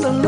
the 0.00 0.10
love. 0.10 0.23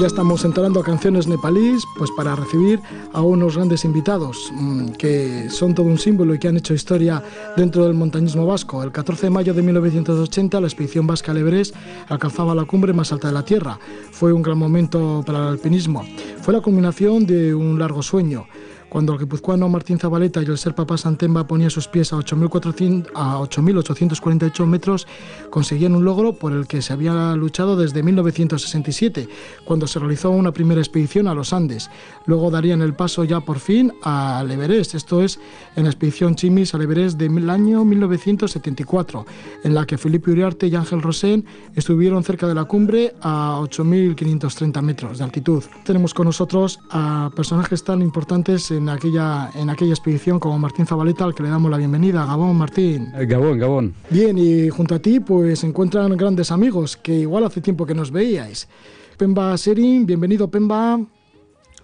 Ya 0.00 0.06
estamos 0.06 0.46
entrando 0.46 0.80
a 0.80 0.82
canciones 0.82 1.26
nepalíes 1.26 1.84
pues 1.98 2.10
para 2.16 2.34
recibir 2.34 2.80
a 3.12 3.20
unos 3.20 3.56
grandes 3.56 3.84
invitados 3.84 4.50
mm, 4.50 4.92
que 4.92 5.50
son 5.50 5.74
todo 5.74 5.84
un 5.84 5.98
símbolo 5.98 6.34
y 6.34 6.38
que 6.38 6.48
han 6.48 6.56
hecho 6.56 6.72
historia 6.72 7.22
dentro 7.54 7.84
del 7.84 7.92
montañismo 7.92 8.46
vasco. 8.46 8.82
El 8.82 8.92
14 8.92 9.26
de 9.26 9.30
mayo 9.30 9.52
de 9.52 9.60
1980 9.60 10.58
la 10.58 10.66
expedición 10.66 11.06
vasca 11.06 11.32
al 11.32 11.62
alcanzaba 12.08 12.54
la 12.54 12.64
cumbre 12.64 12.94
más 12.94 13.12
alta 13.12 13.28
de 13.28 13.34
la 13.34 13.44
Tierra. 13.44 13.78
Fue 14.10 14.32
un 14.32 14.40
gran 14.40 14.56
momento 14.56 15.22
para 15.26 15.40
el 15.40 15.48
alpinismo. 15.48 16.02
Fue 16.40 16.54
la 16.54 16.62
culminación 16.62 17.26
de 17.26 17.54
un 17.54 17.78
largo 17.78 18.02
sueño 18.02 18.46
cuando 18.90 19.14
el 19.14 19.20
guipuzcoano 19.20 19.66
Martín 19.68 19.98
Zabaleta 19.98 20.42
y 20.42 20.46
el 20.46 20.58
ser 20.58 20.74
Papá 20.74 20.98
Santemba 20.98 21.46
ponía 21.46 21.70
sus 21.70 21.86
pies 21.88 22.12
a 22.12 22.16
8.848 22.16 24.66
metros, 24.66 25.06
conseguían 25.48 25.94
un 25.94 26.04
logro 26.04 26.34
por 26.34 26.52
el 26.52 26.66
que 26.66 26.82
se 26.82 26.92
había 26.92 27.34
luchado 27.36 27.76
desde 27.76 28.02
1967, 28.02 29.28
cuando 29.64 29.86
se 29.86 30.00
realizó 30.00 30.30
una 30.30 30.50
primera 30.52 30.80
expedición 30.80 31.28
a 31.28 31.34
los 31.34 31.52
Andes. 31.52 31.88
Luego 32.26 32.50
darían 32.50 32.82
el 32.82 32.94
paso 32.94 33.22
ya 33.24 33.38
por 33.40 33.60
fin 33.60 33.92
al 34.02 34.50
Everest, 34.50 34.96
esto 34.96 35.22
es 35.22 35.38
en 35.76 35.84
la 35.84 35.90
expedición 35.90 36.34
Chimis 36.34 36.74
al 36.74 36.82
Everest 36.82 37.16
del 37.16 37.48
año 37.48 37.84
1974, 37.84 39.24
en 39.62 39.74
la 39.74 39.86
que 39.86 39.98
Felipe 39.98 40.32
Uriarte 40.32 40.66
y 40.66 40.74
Ángel 40.74 41.00
Rosén 41.00 41.44
estuvieron 41.76 42.24
cerca 42.24 42.48
de 42.48 42.54
la 42.54 42.64
cumbre 42.64 43.14
a 43.20 43.60
8.530 43.62 44.82
metros 44.82 45.18
de 45.18 45.24
altitud. 45.24 45.62
Tenemos 45.84 46.12
con 46.12 46.26
nosotros 46.26 46.80
a 46.90 47.30
personajes 47.36 47.84
tan 47.84 48.02
importantes 48.02 48.72
en 48.72 48.79
aquella, 48.88 49.50
en 49.54 49.70
aquella 49.70 49.92
expedición 49.92 50.40
como 50.40 50.58
Martín 50.58 50.86
Zabaleta, 50.86 51.24
al 51.24 51.34
que 51.34 51.42
le 51.42 51.48
damos 51.48 51.70
la 51.70 51.76
bienvenida. 51.76 52.24
Gabón, 52.24 52.56
Martín. 52.56 53.12
Eh, 53.14 53.26
Gabón, 53.26 53.58
Gabón. 53.58 53.94
Bien, 54.10 54.36
y 54.38 54.68
junto 54.70 54.94
a 54.94 54.98
ti 54.98 55.20
pues 55.20 55.60
se 55.60 55.66
encuentran 55.66 56.16
grandes 56.16 56.50
amigos 56.50 56.96
que 56.96 57.14
igual 57.14 57.44
hace 57.44 57.60
tiempo 57.60 57.86
que 57.86 57.94
nos 57.94 58.10
veíais. 58.10 58.68
Pemba 59.16 59.56
Serin, 59.58 60.06
bienvenido 60.06 60.50
Pemba. 60.50 60.98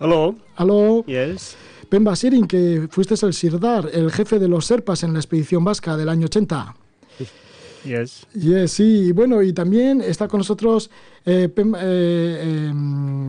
Hello. 0.01 0.35
Hello. 0.59 1.05
Yes. 1.05 1.57
Pemba 1.89 2.17
Serin, 2.17 2.47
que 2.47 2.89
fuiste 2.91 3.15
el 3.27 3.35
Sirdar, 3.35 3.91
el 3.93 4.11
jefe 4.11 4.39
de 4.39 4.49
los 4.49 4.67
Serpas 4.67 5.03
en 5.03 5.13
la 5.13 5.19
expedición 5.19 5.65
vasca 5.65 5.97
del 5.97 6.09
año 6.09 6.27
80. 6.27 6.75
Yes. 7.85 8.27
Yes, 8.35 8.73
sí. 8.73 9.13
Bueno, 9.13 9.43
y 9.43 9.53
también 9.53 10.01
está 10.01 10.27
con 10.29 10.39
nosotros 10.39 10.91
eh, 11.25 11.49
Pemba, 11.49 11.79
eh, 11.83 12.69
em, 12.69 13.26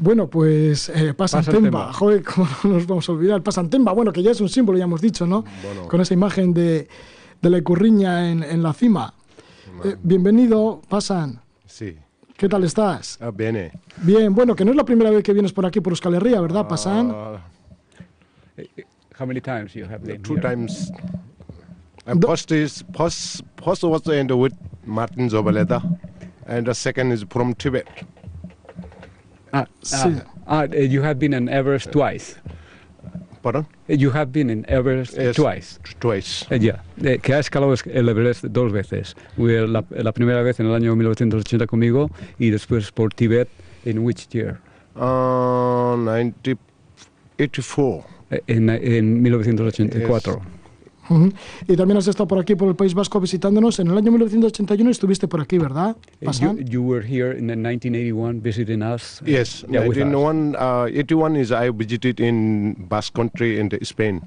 bueno, 0.00 0.28
pues 0.28 0.88
eh, 0.88 1.14
Pasantemba, 1.14 1.92
joder, 1.92 2.24
¿cómo 2.24 2.48
no 2.64 2.70
nos 2.70 2.86
vamos 2.86 3.08
a 3.08 3.12
olvidar? 3.12 3.42
Pasantemba, 3.42 3.92
bueno, 3.92 4.12
que 4.12 4.22
ya 4.22 4.32
es 4.32 4.40
un 4.40 4.48
símbolo, 4.48 4.76
ya 4.78 4.84
hemos 4.84 5.00
dicho, 5.00 5.26
¿no? 5.26 5.44
Con 5.88 6.00
esa 6.00 6.14
imagen 6.14 6.52
de, 6.52 6.88
de 7.40 7.50
la 7.50 7.58
icurriña 7.58 8.30
en, 8.30 8.42
en 8.42 8.62
la 8.62 8.72
cima. 8.72 9.14
Eh, 9.84 9.96
bienvenido, 10.02 10.82
Pasan. 10.88 11.40
Sí. 11.66 11.96
¿Qué 12.36 12.48
tal 12.48 12.64
estás? 12.64 13.18
Ah, 13.20 13.30
bene. 13.30 13.70
Bien, 13.98 14.34
bueno, 14.34 14.56
que 14.56 14.64
no 14.64 14.70
es 14.72 14.76
la 14.76 14.84
primera 14.84 15.10
vez 15.10 15.22
que 15.22 15.32
vienes 15.32 15.52
por 15.52 15.66
aquí 15.66 15.80
por 15.80 15.92
Euskal 15.92 16.14
Herria, 16.14 16.40
¿verdad, 16.40 16.66
Pasan? 16.66 17.10
Uh, 17.10 17.38
How 19.18 19.26
many 19.26 19.40
times 19.40 19.74
you 19.74 19.84
have 19.84 20.00
been 20.02 20.22
two 20.22 20.34
here? 20.36 20.42
times. 20.42 20.90
And 22.06 22.24
first 22.24 22.50
is 22.50 22.82
first, 22.96 23.42
first 23.62 23.84
was 23.84 24.02
the 24.02 24.18
end 24.18 24.30
with 24.30 24.54
Martin 24.86 25.28
Zobaleta, 25.28 25.82
and 26.46 26.66
the 26.66 26.72
second 26.74 27.12
is 27.12 27.24
from 27.28 27.52
Tibet. 27.54 27.86
Ah, 29.52 29.66
Sí. 29.82 29.96
ah, 30.46 30.46
ah, 30.46 30.64
you 30.66 31.02
have 31.02 31.16
been 31.18 31.34
in 31.34 31.48
Everest 31.48 31.90
twice. 31.90 32.36
Pardon? 33.42 33.66
You 33.88 34.10
have 34.12 34.26
been 34.32 34.50
in 34.50 34.64
Everest 34.68 35.16
Yes. 35.16 35.34
twice. 35.36 35.78
Twice. 35.98 36.46
Eh, 36.54 36.58
Ya, 36.60 36.82
Eh, 37.02 37.18
que 37.22 37.32
ha 37.34 37.38
escalado 37.38 37.72
es- 37.72 37.86
el 37.86 38.06
Everest 38.08 38.44
dos 38.44 38.70
veces. 38.70 39.16
La, 39.38 39.82
la 39.90 40.12
primera 40.12 40.42
vez 40.42 40.60
en 40.60 40.66
el 40.66 40.74
año 40.74 40.94
1980 40.94 41.66
conmigo 41.66 42.10
y 42.38 42.50
después 42.50 42.92
por 42.92 43.14
Tibet 43.14 43.48
en 43.86 44.00
which 44.00 44.28
year? 44.28 44.58
Uh, 44.94 45.96
1984. 45.96 48.04
Eh, 48.30 48.42
En, 48.46 48.68
en 48.68 49.22
1984. 49.22 50.42
Ujú. 51.10 51.32
Y 51.68 51.76
también 51.76 51.98
has 51.98 52.06
estado 52.06 52.26
por 52.28 52.38
aquí, 52.38 52.54
por 52.54 52.68
el 52.68 52.76
País 52.76 52.94
Vasco, 52.94 53.20
visitándonos. 53.20 53.78
En 53.80 53.88
el 53.88 53.98
año 53.98 54.10
1981 54.12 54.90
estuviste 54.90 55.26
por 55.28 55.40
aquí, 55.40 55.58
¿verdad, 55.58 55.96
Eh? 56.20 56.26
You, 56.40 56.56
you 56.64 56.82
were 56.82 57.04
here 57.06 57.36
in 57.36 57.46
1981 57.46 58.40
visiting 58.42 58.82
us. 58.82 59.20
Yes, 59.26 59.66
Yeah, 59.68 59.80
with 59.86 59.96
us. 59.98 60.04
1981 60.06 60.56
uh, 60.56 60.86
81 60.86 61.36
is 61.36 61.50
I 61.50 61.70
visited 61.70 62.20
in 62.20 62.76
Basque 62.88 63.12
Country 63.14 63.58
in 63.58 63.68
the 63.68 63.78
Spain. 63.82 64.22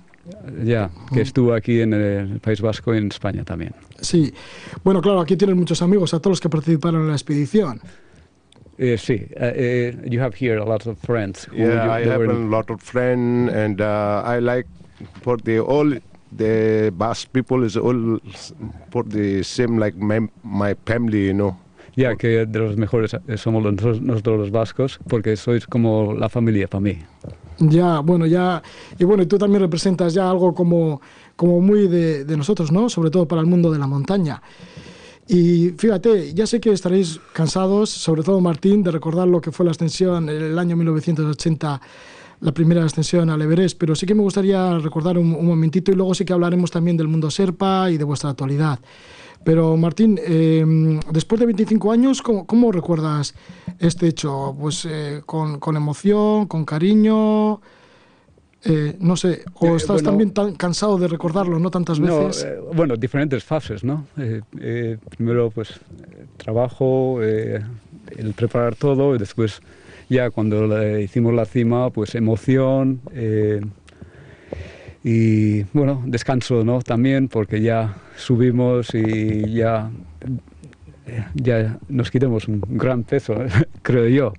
Ya, 0.64 0.90
que 1.14 1.22
estuvo 1.22 1.54
aquí 1.54 1.82
en 1.82 1.94
el 1.94 2.40
País 2.40 2.62
Vasco 2.62 2.94
y 2.94 2.98
en 2.98 3.08
España 3.08 3.44
también. 3.44 3.74
Sí. 4.00 4.34
Bueno, 4.84 5.02
claro, 5.02 5.20
aquí 5.20 5.36
tienes 5.36 5.56
muchos 5.56 5.82
amigos, 5.82 6.14
a 6.14 6.20
todos 6.20 6.34
los 6.34 6.40
que 6.42 6.50
participaron 6.50 7.02
en 7.02 7.08
la 7.08 7.14
expedición. 7.14 7.82
Eh, 8.78 8.98
sí, 8.98 9.14
eh, 9.14 9.28
eh, 9.36 10.10
you 10.10 10.22
have 10.22 10.34
here 10.40 10.58
a 10.60 10.66
lot 10.66 10.86
of 10.88 10.98
friends. 11.00 11.48
who 11.50 11.58
Yeah, 11.58 11.86
you- 12.00 12.06
I 12.06 12.10
have 12.10 12.22
a 12.24 12.34
in- 12.34 12.50
lot 12.50 12.70
of 12.72 12.82
friends, 12.82 13.54
and 13.54 13.80
uh, 13.82 14.24
I 14.26 14.40
like 14.40 14.68
for 15.22 15.38
the 15.42 15.60
all 15.60 16.00
the 16.38 16.92
Basque 16.96 17.32
people 17.32 17.66
is 17.66 17.78
all 17.78 18.20
for 18.92 19.04
the 19.04 19.44
same 19.44 19.78
like 19.78 19.96
my, 19.98 20.28
my 20.44 20.76
family, 20.86 21.28
you 21.28 21.34
know. 21.34 21.58
Ya 21.96 22.16
que 22.16 22.48
de 22.48 22.60
los 22.60 22.76
mejores 22.76 23.14
eh, 23.14 23.38
somos 23.38 23.64
nosotros, 23.64 24.02
nosotros 24.02 24.40
los 24.40 24.52
vascos, 24.52 25.00
porque 25.08 25.38
sois 25.38 25.68
como 25.68 26.14
la 26.14 26.28
familia 26.28 26.68
para 26.68 26.82
mí. 26.82 26.98
Ya, 27.60 28.00
bueno, 28.00 28.26
ya. 28.26 28.64
Y 28.98 29.04
bueno, 29.04 29.28
tú 29.28 29.38
también 29.38 29.62
representas 29.62 30.14
ya 30.16 30.28
algo 30.28 30.56
como, 30.56 31.02
como 31.36 31.62
muy 31.62 31.88
de, 31.88 32.26
de 32.26 32.38
nosotros, 32.38 32.72
¿no? 32.72 32.90
Sobre 32.90 33.12
todo 33.12 33.28
para 33.28 33.42
el 33.42 33.48
mundo 33.48 33.72
de 33.72 33.78
la 33.78 33.86
montaña. 33.86 34.42
Y 35.28 35.70
fíjate, 35.78 36.34
ya 36.34 36.46
sé 36.46 36.60
que 36.60 36.72
estaréis 36.72 37.20
cansados, 37.32 37.90
sobre 37.90 38.24
todo 38.24 38.42
Martín, 38.42 38.84
de 38.84 38.92
recordar 38.92 39.28
lo 39.28 39.40
que 39.40 39.52
fue 39.52 39.66
la 39.66 39.72
ascensión 39.72 40.28
en 40.30 40.42
el 40.42 40.60
año 40.60 40.76
1980, 40.76 41.82
la 42.42 42.52
primera 42.54 42.84
ascensión 42.84 43.30
al 43.30 43.42
Everest, 43.42 43.78
pero 43.78 43.96
sí 43.96 44.06
que 44.06 44.16
me 44.16 44.22
gustaría 44.22 44.78
recordar 44.80 45.18
un, 45.18 45.34
un 45.34 45.46
momentito 45.46 45.92
y 45.92 45.96
luego 45.96 46.14
sí 46.14 46.26
que 46.26 46.34
hablaremos 46.34 46.72
también 46.72 46.98
del 46.98 47.08
mundo 47.08 47.32
Serpa 47.32 47.90
y 47.90 47.98
de 47.98 48.04
vuestra 48.04 48.30
actualidad. 48.32 48.80
Pero 49.46 49.76
Martín, 49.76 50.18
eh, 50.26 51.00
después 51.12 51.40
de 51.40 51.46
25 51.48 51.92
años, 51.92 52.22
¿cómo, 52.22 52.46
cómo 52.48 52.72
recuerdas 52.72 53.36
este 53.80 54.08
hecho? 54.08 54.56
Pues 54.58 54.86
eh, 54.90 55.22
con, 55.26 55.60
con 55.60 55.76
emoción, 55.76 56.48
con 56.48 56.64
cariño, 56.64 57.60
eh, 58.66 58.96
no 59.02 59.18
sé, 59.18 59.44
o 59.56 59.68
Eh, 59.68 59.76
estás 59.76 59.96
bueno- 60.02 60.10
también 60.10 60.32
tan 60.34 60.56
cansado 60.56 60.98
de 60.98 61.10
recordarlo, 61.10 61.60
¿no? 61.60 61.70
Tantas 61.70 62.00
veces. 62.00 62.48
bueno, 62.74 62.96
diferentes 62.96 63.44
fases, 63.44 63.84
¿no? 63.84 64.06
Primero, 65.18 65.52
pues, 65.52 65.78
trabajo, 66.38 67.22
el 67.22 68.34
preparar 68.36 68.76
todo, 68.76 69.16
y 69.16 69.18
después, 69.18 69.62
ya 70.14 70.30
cuando 70.30 71.00
hicimos 71.00 71.34
la 71.34 71.46
cima, 71.46 71.90
pues, 71.90 72.16
emoción, 72.16 73.02
eh, 73.14 73.60
y 75.04 75.64
bueno, 75.74 76.02
descanso, 76.06 76.64
¿no? 76.64 76.82
También 76.82 77.28
porque 77.28 77.62
ya 77.62 77.98
subimos 78.16 78.96
y 78.96 79.54
ya 79.54 79.92
ya 81.34 81.80
nos 81.90 82.12
quitamos 82.12 82.48
un 82.48 82.62
gran 82.68 83.04
peso, 83.04 83.36
creo 83.82 84.08
yo, 84.08 84.34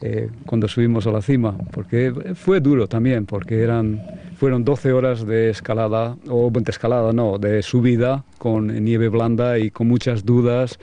eh, 0.00 0.28
cuando 0.46 0.68
subimos 0.68 1.06
a 1.06 1.12
la 1.12 1.22
cima, 1.22 1.56
porque 1.72 2.12
fue 2.34 2.60
duro 2.60 2.86
también, 2.86 3.26
porque 3.26 3.62
eran, 3.62 4.02
fueron 4.36 4.64
12 4.64 4.92
horas 4.92 5.26
de 5.26 5.50
escalada, 5.50 6.16
o 6.28 6.50
de 6.50 6.70
escalada 6.70 7.12
no, 7.12 7.38
de 7.38 7.62
subida 7.62 8.24
con 8.38 8.66
nieve 8.84 9.08
blanda 9.08 9.58
y 9.58 9.70
con 9.70 9.88
muchas 9.88 10.24
dudas. 10.24 10.78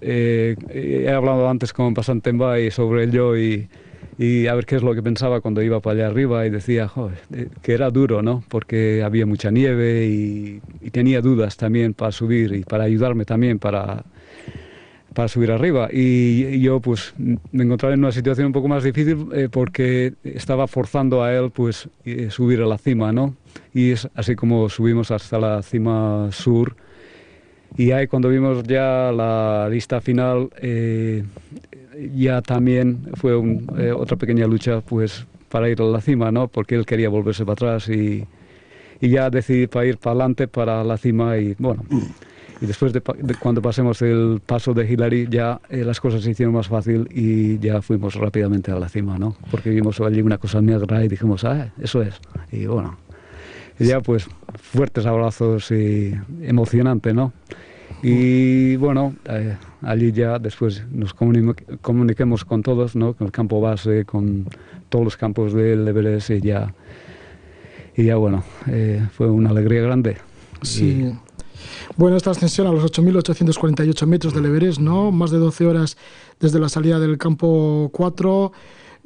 Eh, 0.00 0.56
he 0.70 1.10
hablado 1.10 1.48
antes 1.48 1.72
con 1.72 1.94
Pasantemba 1.94 2.60
y 2.60 2.70
sobre 2.70 3.04
ello 3.04 3.36
y, 3.36 3.68
y 4.18 4.46
a 4.46 4.54
ver 4.54 4.66
qué 4.66 4.76
es 4.76 4.82
lo 4.82 4.94
que 4.94 5.02
pensaba 5.02 5.40
cuando 5.40 5.62
iba 5.62 5.80
para 5.80 6.00
allá 6.00 6.06
arriba 6.08 6.46
y 6.46 6.50
decía 6.50 6.90
eh, 7.32 7.48
que 7.62 7.72
era 7.72 7.90
duro, 7.90 8.22
¿no? 8.22 8.42
Porque 8.48 9.02
había 9.02 9.26
mucha 9.26 9.50
nieve 9.50 10.06
y, 10.06 10.60
y 10.80 10.90
tenía 10.90 11.20
dudas 11.20 11.56
también 11.56 11.94
para 11.94 12.12
subir 12.12 12.52
y 12.54 12.64
para 12.64 12.84
ayudarme 12.84 13.24
también 13.24 13.58
para 13.58 14.04
para 15.18 15.26
subir 15.26 15.50
arriba. 15.50 15.88
Y 15.90 16.60
yo 16.60 16.78
pues 16.78 17.12
me 17.18 17.64
encontraba 17.64 17.92
en 17.92 17.98
una 17.98 18.12
situación 18.12 18.46
un 18.46 18.52
poco 18.52 18.68
más 18.68 18.84
difícil 18.84 19.26
eh, 19.32 19.48
porque 19.50 20.14
estaba 20.22 20.68
forzando 20.68 21.24
a 21.24 21.34
él 21.34 21.50
pues 21.50 21.88
eh, 22.04 22.30
subir 22.30 22.60
a 22.60 22.66
la 22.66 22.78
cima, 22.78 23.10
¿no? 23.12 23.34
Y 23.74 23.90
es 23.90 24.08
así 24.14 24.36
como 24.36 24.68
subimos 24.68 25.10
hasta 25.10 25.40
la 25.40 25.62
cima 25.62 26.28
sur. 26.30 26.76
Y 27.76 27.92
ahí 27.92 28.06
cuando 28.06 28.28
vimos 28.28 28.64
ya 28.64 29.12
la 29.12 29.68
lista 29.70 30.00
final, 30.00 30.50
eh, 30.60 31.24
ya 32.14 32.42
también 32.42 33.08
fue 33.14 33.34
otra 33.92 34.16
pequeña 34.16 34.46
lucha 34.46 34.80
pues 34.80 35.26
para 35.48 35.68
ir 35.68 35.80
a 35.80 35.84
la 35.84 36.00
cima, 36.00 36.30
¿no? 36.30 36.48
Porque 36.48 36.74
él 36.74 36.86
quería 36.86 37.08
volverse 37.08 37.44
para 37.44 37.52
atrás 37.52 37.88
y, 37.88 38.26
y 39.00 39.08
ya 39.08 39.30
decidí 39.30 39.66
para 39.66 39.86
ir 39.86 39.98
para 39.98 40.12
adelante 40.12 40.48
para 40.48 40.84
la 40.84 40.96
cima 40.96 41.36
y 41.38 41.54
bueno 41.58 41.84
y 42.60 42.66
después 42.66 42.92
de, 42.92 43.00
cuando 43.38 43.62
pasemos 43.62 44.02
el 44.02 44.40
paso 44.44 44.74
de 44.74 44.90
Hillary 44.90 45.28
ya 45.30 45.60
eh, 45.70 45.84
las 45.84 46.00
cosas 46.00 46.22
se 46.22 46.30
hicieron 46.30 46.54
más 46.54 46.68
fácil 46.68 47.08
y 47.10 47.58
ya 47.58 47.80
fuimos 47.82 48.14
rápidamente 48.14 48.72
a 48.72 48.78
la 48.78 48.88
cima, 48.88 49.18
¿no? 49.18 49.36
Porque 49.50 49.70
vimos 49.70 50.00
allí 50.00 50.20
una 50.20 50.38
cosa 50.38 50.60
negra 50.60 51.04
y 51.04 51.08
dijimos, 51.08 51.44
ah, 51.44 51.72
eso 51.80 52.02
es. 52.02 52.20
Y 52.50 52.66
bueno, 52.66 52.96
ya 53.78 54.00
pues 54.00 54.28
fuertes 54.54 55.06
abrazos 55.06 55.70
y 55.70 56.14
emocionante, 56.42 57.14
¿no? 57.14 57.32
Y 58.02 58.76
bueno, 58.76 59.16
eh, 59.24 59.56
allí 59.82 60.12
ya 60.12 60.38
después 60.38 60.84
nos 60.90 61.14
comuniquemos 61.14 62.44
con 62.44 62.62
todos, 62.62 62.94
¿no? 62.94 63.14
Con 63.14 63.26
el 63.26 63.32
campo 63.32 63.60
base, 63.60 64.04
con 64.04 64.46
todos 64.88 65.04
los 65.04 65.16
campos 65.16 65.52
del 65.52 65.86
Everest 65.88 66.30
y 66.30 66.40
ya, 66.40 66.74
y 67.96 68.04
ya 68.04 68.16
bueno, 68.16 68.44
eh, 68.68 69.04
fue 69.12 69.28
una 69.30 69.50
alegría 69.50 69.82
grande. 69.82 70.18
Sí. 70.62 71.12
Bueno, 71.96 72.16
esta 72.16 72.30
ascensión 72.30 72.68
a 72.68 72.72
los 72.72 72.84
8.848 72.84 74.06
metros 74.06 74.34
del 74.34 74.46
Everest, 74.46 74.78
¿no? 74.78 75.10
Más 75.10 75.30
de 75.30 75.38
12 75.38 75.66
horas 75.66 75.96
desde 76.38 76.60
la 76.60 76.68
salida 76.68 77.00
del 77.00 77.18
campo 77.18 77.90
4, 77.92 78.52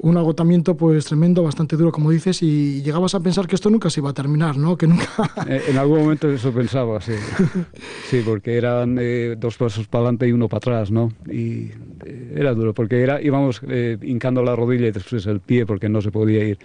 un 0.03 0.17
agotamiento 0.17 0.75
pues 0.75 1.05
tremendo, 1.05 1.43
bastante 1.43 1.77
duro, 1.77 1.93
como 1.93 2.11
dices, 2.11 2.43
y 2.43 2.81
llegabas 2.81 3.15
a 3.15 3.21
pensar 3.21 3.47
que 3.47 3.55
esto 3.55 3.69
nunca 3.69 3.89
se 3.89 4.01
iba 4.01 4.09
a 4.09 4.13
terminar, 4.13 4.57
¿no? 4.57 4.77
Que 4.77 4.85
nunca... 4.85 5.05
Eh, 5.47 5.61
en 5.69 5.77
algún 5.77 5.99
momento 5.99 6.29
eso 6.29 6.51
pensaba, 6.51 6.99
sí. 7.01 7.13
Sí, 8.09 8.21
porque 8.25 8.57
eran 8.57 8.97
eh, 8.99 9.35
dos 9.37 9.57
pasos 9.57 9.87
para 9.87 10.03
adelante 10.03 10.27
y 10.27 10.31
uno 10.31 10.47
para 10.47 10.57
atrás, 10.57 10.91
¿no? 10.91 11.11
Y 11.29 11.71
eh, 12.05 12.33
era 12.35 12.53
duro, 12.53 12.73
porque 12.73 13.01
era, 13.01 13.21
íbamos 13.21 13.61
hincando 14.01 14.43
la 14.43 14.55
rodilla 14.55 14.87
y 14.87 14.91
después 14.91 15.25
el 15.25 15.39
pie, 15.39 15.65
porque 15.65 15.87
no 15.87 16.01
se 16.01 16.11
podía 16.11 16.43
ir 16.43 16.59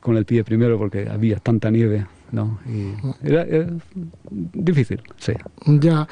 con 0.00 0.16
el 0.16 0.24
pie 0.24 0.44
primero, 0.44 0.78
porque 0.78 1.08
había 1.08 1.38
tanta 1.38 1.70
nieve. 1.70 2.06
¿No? 2.32 2.58
Y 2.66 2.94
era, 3.26 3.46
difícil, 4.30 5.02
sí. 5.18 5.32
Ya, 5.66 6.06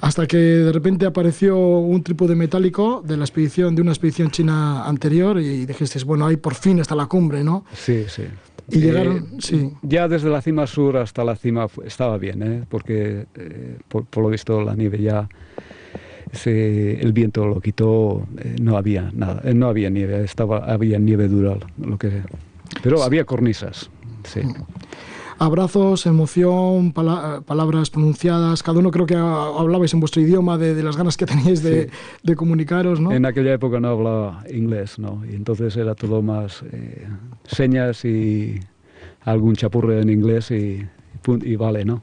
hasta 0.00 0.26
que 0.26 0.36
de 0.36 0.72
repente 0.72 1.06
apareció 1.06 1.58
un 1.58 2.02
trípode 2.02 2.34
metálico 2.34 3.02
de 3.04 3.16
la 3.16 3.24
expedición, 3.24 3.74
de 3.74 3.82
una 3.82 3.92
expedición 3.92 4.30
china 4.30 4.84
anterior 4.86 5.38
y 5.40 5.66
dijiste, 5.66 6.02
bueno, 6.04 6.26
ahí 6.26 6.36
por 6.36 6.54
fin 6.54 6.78
está 6.78 6.94
la 6.94 7.06
cumbre, 7.06 7.44
¿no? 7.44 7.64
Sí, 7.72 8.04
sí. 8.08 8.24
Y 8.68 8.80
llegaron, 8.80 9.16
eh, 9.16 9.36
sí. 9.38 9.70
Ya 9.82 10.08
desde 10.08 10.28
la 10.30 10.40
cima 10.40 10.66
sur 10.66 10.96
hasta 10.96 11.24
la 11.24 11.36
cima 11.36 11.66
estaba 11.84 12.18
bien, 12.18 12.42
¿eh? 12.42 12.64
porque 12.68 13.26
eh, 13.34 13.78
por, 13.88 14.06
lo 14.16 14.28
visto 14.28 14.62
la 14.62 14.74
nieve 14.74 15.00
ya, 15.00 15.28
el 16.46 17.12
viento 17.12 17.46
lo 17.46 17.60
quitó, 17.60 18.26
no 18.60 18.76
había 18.76 19.10
nada, 19.12 19.42
no 19.52 19.68
había 19.68 19.90
nieve, 19.90 20.24
estaba, 20.24 20.58
había 20.58 20.98
nieve 20.98 21.28
dura, 21.28 21.58
lo 21.78 21.98
que, 21.98 22.22
pero 22.82 23.02
había 23.02 23.24
cornisas, 23.24 23.90
sí. 24.24 24.40
Abrazos, 25.42 26.06
emoción, 26.06 26.92
palabras 26.92 27.90
pronunciadas, 27.90 28.62
cada 28.62 28.78
uno 28.78 28.92
creo 28.92 29.06
que 29.06 29.16
hablabais 29.16 29.92
en 29.92 29.98
vuestro 29.98 30.22
idioma 30.22 30.56
de, 30.56 30.80
las 30.84 30.96
ganas 30.96 31.16
que 31.16 31.26
teníais 31.26 31.64
de, 31.64 31.90
comunicaros, 32.36 33.00
¿no? 33.00 33.10
En 33.10 33.26
aquella 33.26 33.52
época 33.52 33.80
no 33.80 33.88
hablaba 33.88 34.44
inglés, 34.48 35.00
¿no? 35.00 35.24
Y 35.28 35.34
entonces 35.34 35.76
era 35.76 35.96
todo 35.96 36.22
más 36.22 36.62
eh, 36.70 37.08
señas 37.44 38.04
y 38.04 38.60
algún 39.22 39.56
chapurre 39.56 40.00
en 40.00 40.10
inglés 40.10 40.52
y, 40.52 40.86
y 41.42 41.56
vale, 41.56 41.84
¿no? 41.84 42.02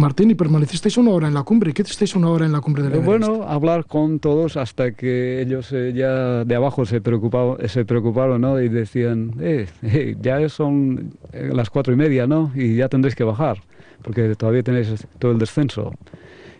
Martín, 0.00 0.30
y 0.30 0.34
permanecisteis 0.34 0.96
una 0.96 1.10
hora 1.10 1.28
en 1.28 1.34
la 1.34 1.42
cumbre. 1.42 1.72
¿Qué 1.74 1.82
hicisteis 1.82 2.16
una 2.16 2.30
hora 2.30 2.46
en 2.46 2.52
la 2.52 2.60
cumbre 2.60 2.82
del 2.82 2.94
Everest? 2.94 3.06
Bueno, 3.06 3.44
hablar 3.44 3.84
con 3.84 4.18
todos 4.18 4.56
hasta 4.56 4.92
que 4.92 5.42
ellos 5.42 5.70
eh, 5.72 5.92
ya 5.94 6.44
de 6.44 6.54
abajo 6.54 6.86
se, 6.86 7.00
preocupaban, 7.00 7.68
se 7.68 7.84
preocuparon 7.84 8.40
¿no? 8.40 8.60
y 8.60 8.68
decían, 8.68 9.34
eh, 9.40 9.66
eh 9.82 10.16
ya 10.20 10.48
son 10.48 11.12
eh, 11.32 11.50
las 11.52 11.68
cuatro 11.68 11.92
y 11.92 11.96
media 11.96 12.26
¿no? 12.26 12.50
y 12.54 12.76
ya 12.76 12.88
tendréis 12.88 13.14
que 13.14 13.24
bajar, 13.24 13.62
porque 14.02 14.34
todavía 14.36 14.62
tenéis 14.62 15.06
todo 15.18 15.32
el 15.32 15.38
descenso. 15.38 15.92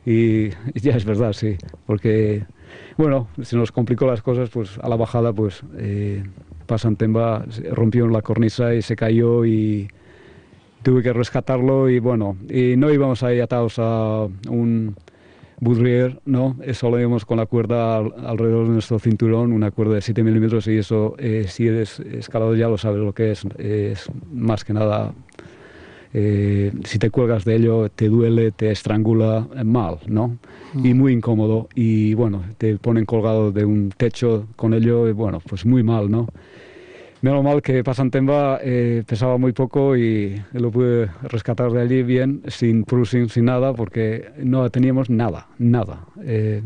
Y, 0.04 0.50
ya 0.74 0.96
es 0.96 1.04
verdad, 1.04 1.32
sí, 1.32 1.56
porque, 1.86 2.44
bueno, 2.96 3.28
se 3.42 3.56
nos 3.56 3.72
complicó 3.72 4.06
las 4.06 4.22
cosas, 4.22 4.50
pues 4.50 4.78
a 4.82 4.88
la 4.88 4.96
bajada, 4.96 5.32
pues 5.32 5.62
eh, 5.78 6.22
Pasantemba 6.66 7.44
rompió 7.72 8.06
la 8.06 8.22
cornisa 8.22 8.74
y 8.74 8.82
se 8.82 8.96
cayó 8.96 9.44
y 9.44 9.88
tuve 10.82 11.02
que 11.02 11.12
rescatarlo 11.12 11.88
y 11.88 11.98
bueno, 11.98 12.36
y 12.48 12.76
no 12.76 12.90
íbamos 12.90 13.22
ahí 13.22 13.40
atados 13.40 13.78
a 13.78 14.26
un 14.48 14.96
budrier, 15.60 16.20
¿no? 16.24 16.56
Solo 16.72 16.98
íbamos 16.98 17.26
con 17.26 17.36
la 17.36 17.46
cuerda 17.46 17.98
alrededor 17.98 18.66
de 18.66 18.72
nuestro 18.72 18.98
cinturón, 18.98 19.52
una 19.52 19.70
cuerda 19.70 19.96
de 19.96 20.00
7 20.00 20.22
milímetros 20.22 20.66
y 20.68 20.78
eso, 20.78 21.14
eh, 21.18 21.44
si 21.48 21.68
eres 21.68 22.00
escalador 22.00 22.56
ya 22.56 22.68
lo 22.68 22.78
sabes 22.78 23.00
lo 23.00 23.12
que 23.12 23.32
es, 23.32 23.44
es 23.58 24.10
más 24.32 24.64
que 24.64 24.72
nada, 24.72 25.12
eh, 26.12 26.72
si 26.84 26.98
te 26.98 27.10
cuelgas 27.10 27.44
de 27.44 27.56
ello 27.56 27.88
te 27.88 28.08
duele, 28.08 28.50
te 28.50 28.70
estrangula 28.70 29.46
mal, 29.64 29.98
¿no? 30.06 30.38
Mm. 30.72 30.86
Y 30.86 30.94
muy 30.94 31.12
incómodo 31.12 31.68
y 31.74 32.14
bueno, 32.14 32.42
te 32.58 32.78
ponen 32.78 33.04
colgado 33.04 33.52
de 33.52 33.64
un 33.64 33.90
techo 33.96 34.46
con 34.56 34.72
ello 34.72 35.08
y 35.08 35.12
bueno, 35.12 35.40
pues 35.46 35.66
muy 35.66 35.82
mal, 35.82 36.10
¿no? 36.10 36.26
Menos 37.22 37.44
mal 37.44 37.60
que 37.60 37.84
Pasantemba 37.84 38.60
eh, 38.62 39.02
pesaba 39.06 39.36
muy 39.36 39.52
poco 39.52 39.94
y 39.94 40.42
lo 40.52 40.70
pude 40.70 41.10
rescatar 41.22 41.70
de 41.70 41.82
allí 41.82 42.02
bien, 42.02 42.40
sin 42.48 42.82
cruising, 42.82 43.28
sin 43.28 43.44
nada, 43.44 43.74
porque 43.74 44.30
no 44.38 44.70
teníamos 44.70 45.10
nada, 45.10 45.48
nada. 45.58 46.06
Eh, 46.22 46.62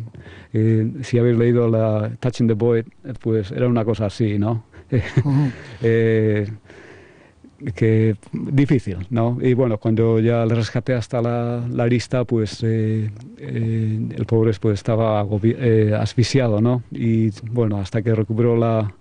eh, 0.52 0.92
si 1.02 1.18
habéis 1.18 1.38
leído 1.38 1.68
la 1.68 2.12
Touching 2.20 2.46
the 2.46 2.54
Void, 2.54 2.84
pues 3.20 3.50
era 3.50 3.66
una 3.66 3.84
cosa 3.84 4.06
así, 4.06 4.38
¿no? 4.38 4.64
que 7.75 8.16
difícil, 8.32 8.99
¿no? 9.11 9.38
Y 9.40 9.54
bueno, 9.54 9.78
cuando 9.78 10.20
ya 10.20 10.46
le 10.46 10.54
rescaté 10.54 10.94
hasta 10.94 11.20
la, 11.20 11.66
la 11.68 11.87
lista, 11.88 12.25
pues 12.25 12.62
el 12.62 13.11
pobre 14.28 14.52
pues, 14.61 14.75
estaba 14.75 15.26
asfixiado, 15.99 16.61
¿no? 16.61 16.84
Y 16.92 17.30
bueno, 17.50 17.78
hasta 17.78 18.02
que 18.02 18.14
recuperó 18.14 18.56
la 18.56 18.94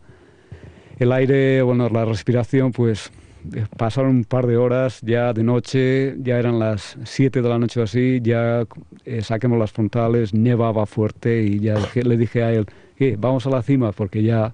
el 1.00 1.12
aire, 1.12 1.62
bueno, 1.62 1.90
la 1.90 2.06
respiración, 2.06 2.72
pues 2.72 3.12
eh, 3.54 3.66
pasaron 3.78 4.12
un 4.12 4.24
par 4.24 4.48
de 4.48 4.58
horas 4.58 5.02
ya 5.02 5.34
de 5.34 5.44
noche, 5.44 6.16
ya 6.20 6.40
eran 6.40 6.60
las 6.60 6.98
7 7.04 7.42
de 7.42 7.50
la 7.50 7.60
noche 7.60 7.80
o 7.80 7.84
así, 7.84 8.20
ya 8.22 8.66
eh, 9.06 9.22
saquemos 9.22 9.60
las 9.60 9.72
frontales, 9.72 10.34
nevaba 10.34 10.86
fuerte 10.86 11.44
y 11.44 11.60
ya 11.60 11.76
le 11.94 12.18
dije 12.18 12.44
a 12.44 12.54
él, 12.54 12.66
eh, 13.00 13.18
vamos 13.20 13.46
a 13.46 13.50
la 13.50 13.62
cima 13.62 13.92
porque 13.92 14.24
ya 14.24 14.54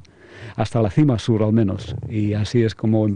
hasta 0.55 0.81
la 0.81 0.89
cima 0.89 1.19
sur 1.19 1.43
al 1.43 1.53
menos. 1.53 1.95
Y 2.09 2.33
así 2.33 2.63
es 2.63 2.73
como 2.73 3.07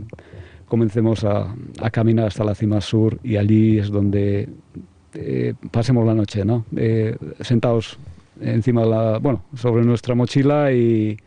comencemos 0.68 1.24
a, 1.24 1.56
caminar 1.92 2.28
hasta 2.28 2.44
la 2.44 2.56
cima 2.56 2.82
sur 2.82 3.20
y 3.24 3.38
allí 3.38 3.80
es 3.80 3.90
donde 3.90 4.50
eh, 5.14 5.54
pasemos 5.72 6.06
la 6.06 6.14
noche, 6.14 6.46
¿no? 6.46 6.66
sentados 7.42 7.98
encima 8.42 8.82
de 8.82 8.90
la, 8.90 9.18
bueno, 9.20 9.44
sobre 9.56 9.84
nuestra 9.84 10.16
mochila 10.16 10.72
y 10.72 11.18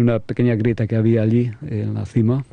una 0.00 0.18
pequeña 0.18 0.54
grieta 0.54 0.86
que 0.86 0.96
había 0.96 1.22
allí 1.22 1.50
en 1.68 1.94
la 1.94 2.06
cima, 2.06 2.44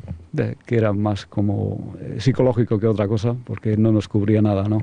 que 0.66 0.76
era 0.76 0.92
más 0.92 1.26
como 1.26 1.94
eh, 2.00 2.16
psicológico 2.18 2.78
que 2.78 2.86
otra 2.86 3.08
cosa, 3.08 3.34
porque 3.44 3.76
no 3.76 3.92
nos 3.92 4.08
cubría 4.08 4.42
nada, 4.42 4.68
¿no? 4.68 4.82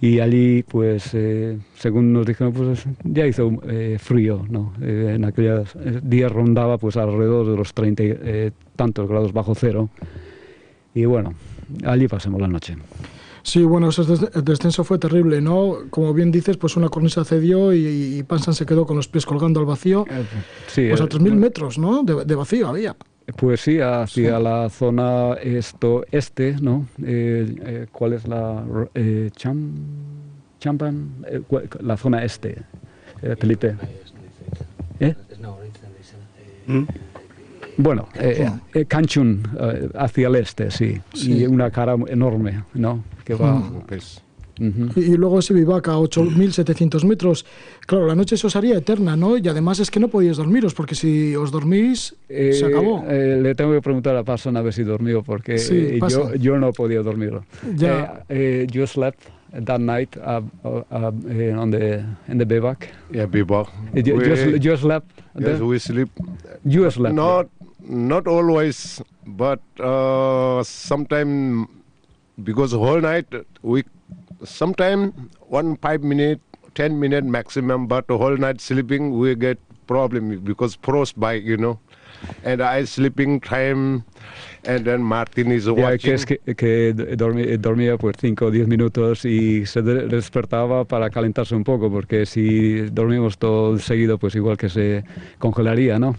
Y 0.00 0.18
allí, 0.18 0.64
pues, 0.64 1.10
eh, 1.14 1.56
según 1.76 2.12
nos 2.12 2.26
dijeron, 2.26 2.52
pues 2.52 2.84
ya 3.04 3.28
hizo 3.28 3.60
eh, 3.68 3.96
frío, 4.00 4.44
¿no? 4.50 4.72
en 4.80 5.24
aquellos 5.24 5.76
días 6.02 6.32
rondaba 6.32 6.78
pues 6.78 6.96
alrededor 6.96 7.48
de 7.48 7.56
los 7.56 7.72
30 7.74 8.02
tantos 8.74 9.08
grados 9.08 9.32
bajo 9.32 9.54
cero. 9.54 9.88
Y 10.94 11.04
bueno, 11.04 11.34
allí 11.84 12.08
pasamos 12.08 12.40
la 12.40 12.48
noche. 12.48 12.74
Sí, 13.48 13.62
bueno, 13.62 13.88
ese 13.88 14.02
descenso 14.42 14.84
fue 14.84 14.98
terrible, 14.98 15.40
¿no? 15.40 15.78
Como 15.88 16.12
bien 16.12 16.30
dices, 16.30 16.58
pues 16.58 16.76
una 16.76 16.90
cornisa 16.90 17.24
cedió 17.24 17.72
y, 17.72 18.18
y 18.18 18.22
Pansan 18.22 18.52
se 18.52 18.66
quedó 18.66 18.84
con 18.84 18.96
los 18.96 19.08
pies 19.08 19.24
colgando 19.24 19.58
al 19.58 19.64
vacío. 19.64 20.04
Sí, 20.66 20.86
Pues 20.90 21.00
a 21.00 21.04
eh, 21.04 21.08
3.000 21.08 21.34
metros, 21.34 21.78
¿no? 21.78 22.02
De, 22.02 22.26
de 22.26 22.34
vacío 22.34 22.68
había. 22.68 22.94
Pues 23.38 23.62
sí, 23.62 23.80
hacia 23.80 24.38
la 24.38 24.68
zona 24.68 25.32
esto 25.42 26.04
este, 26.10 26.56
¿no? 26.60 26.88
Eh, 27.02 27.56
eh, 27.64 27.86
¿Cuál 27.90 28.12
es 28.12 28.28
la 28.28 28.62
eh, 28.94 29.30
Cham, 29.34 29.72
Champan? 30.60 31.08
Eh, 31.26 31.40
la 31.80 31.96
zona 31.96 32.24
este, 32.24 32.58
eh, 33.22 33.34
Felipe. 33.40 33.76
¿Eh? 35.00 35.14
Hmm? 36.66 36.84
Bueno, 37.78 38.08
eh, 38.14 38.50
eh, 38.74 38.84
Kanchun, 38.84 39.42
eh, 39.58 39.88
hacia 39.94 40.28
el 40.28 40.36
este, 40.36 40.70
sí. 40.70 41.00
Sí. 41.14 41.38
Y 41.38 41.46
una 41.46 41.70
cara 41.70 41.96
enorme, 42.08 42.64
¿no? 42.74 43.04
Que 43.28 43.34
va. 43.34 43.52
Mm. 43.56 43.82
Pues, 43.86 44.22
Ujú. 44.60 44.88
Y, 44.96 45.12
y 45.12 45.16
luego 45.16 45.38
ese 45.38 45.54
vivac 45.54 45.86
a 45.86 45.92
8.700 45.98 47.04
metros. 47.04 47.46
Claro, 47.86 48.06
la 48.08 48.16
noche 48.16 48.36
se 48.36 48.44
os 48.48 48.56
haría 48.56 48.76
eterna, 48.76 49.14
¿no? 49.16 49.36
Y 49.36 49.46
además 49.46 49.78
es 49.78 49.88
que 49.88 50.00
no 50.00 50.08
podíais 50.08 50.36
dormiros, 50.36 50.74
porque 50.74 50.96
si 50.96 51.36
os 51.36 51.52
dormís, 51.52 52.16
se 52.26 52.58
Eh, 52.58 52.64
acabó. 52.64 53.04
eh, 53.08 53.38
le 53.40 53.54
tengo 53.54 53.72
que 53.72 53.80
preguntar 53.82 54.16
a 54.16 54.24
Parson 54.24 54.56
a 54.56 54.62
ver 54.62 54.72
si 54.72 54.82
dormió, 54.82 55.22
porque 55.22 55.58
Sí, 55.58 55.76
eh, 55.76 56.00
yo, 56.10 56.34
yo 56.34 56.58
no 56.58 56.72
podía 56.72 57.02
dormir. 57.02 57.34
Ya. 57.76 58.24
Eh, 58.28 58.64
eh, 58.64 58.66
you 58.72 58.84
slept 58.88 59.20
that 59.64 59.78
night 59.78 60.16
uh, 60.16 60.40
uh, 60.64 60.82
uh, 60.90 61.58
on 61.60 61.70
the, 61.70 62.02
in 62.26 62.38
the 62.38 62.44
bivouac. 62.44 62.88
yeah, 63.12 63.26
bivouac. 63.26 63.68
Eh, 63.94 64.02
You, 64.04 64.16
We- 64.16 64.26
you, 64.28 64.34
sl- 64.36 64.56
you 64.60 64.76
slept 64.76 65.06
yes, 65.36 65.44
there? 65.44 65.64
we 65.64 65.78
sleep. 65.78 66.08
You 66.64 66.90
slept 66.90 67.14
Not, 67.14 67.46
not 67.88 68.26
always, 68.26 69.00
but 69.24 69.60
uh, 69.78 70.64
sometime 70.64 71.68
because 72.42 72.72
whole 72.72 73.00
night 73.00 73.26
we, 73.62 73.84
sometime 74.44 75.12
one 75.48 75.76
five 75.76 76.02
minute, 76.02 76.40
ten 76.74 76.98
minute 76.98 77.24
maximum, 77.24 77.86
but 77.86 78.04
whole 78.08 78.36
night 78.36 78.60
sleeping 78.60 79.18
we 79.18 79.34
get 79.34 79.58
problem 79.86 80.38
because 80.44 80.76
frostbite, 80.82 81.42
you 81.42 81.56
know, 81.56 81.78
and 82.44 82.62
I 82.62 82.84
sleeping 82.84 83.40
time, 83.40 84.04
and 84.64 84.84
then 84.84 85.02
Martin 85.02 85.50
is 85.52 85.64
Ya, 85.64 85.72
watching. 85.72 85.98
que 85.98 86.14
es 86.14 86.26
que, 86.26 86.38
que 86.54 86.94
dormía, 87.16 87.56
dormía 87.58 87.96
pues 87.96 88.16
5 88.20 88.46
o 88.46 88.50
10 88.50 88.68
minutos 88.68 89.24
y 89.24 89.64
se 89.66 89.82
despertaba 89.82 90.84
para 90.84 91.10
calentarse 91.10 91.54
un 91.54 91.64
poco, 91.64 91.90
porque 91.90 92.26
si 92.26 92.82
dormimos 92.90 93.38
todo 93.38 93.78
seguido, 93.78 94.18
pues 94.18 94.34
igual 94.34 94.56
que 94.56 94.68
se 94.68 95.04
congelaría, 95.38 95.98
¿no? 95.98 96.16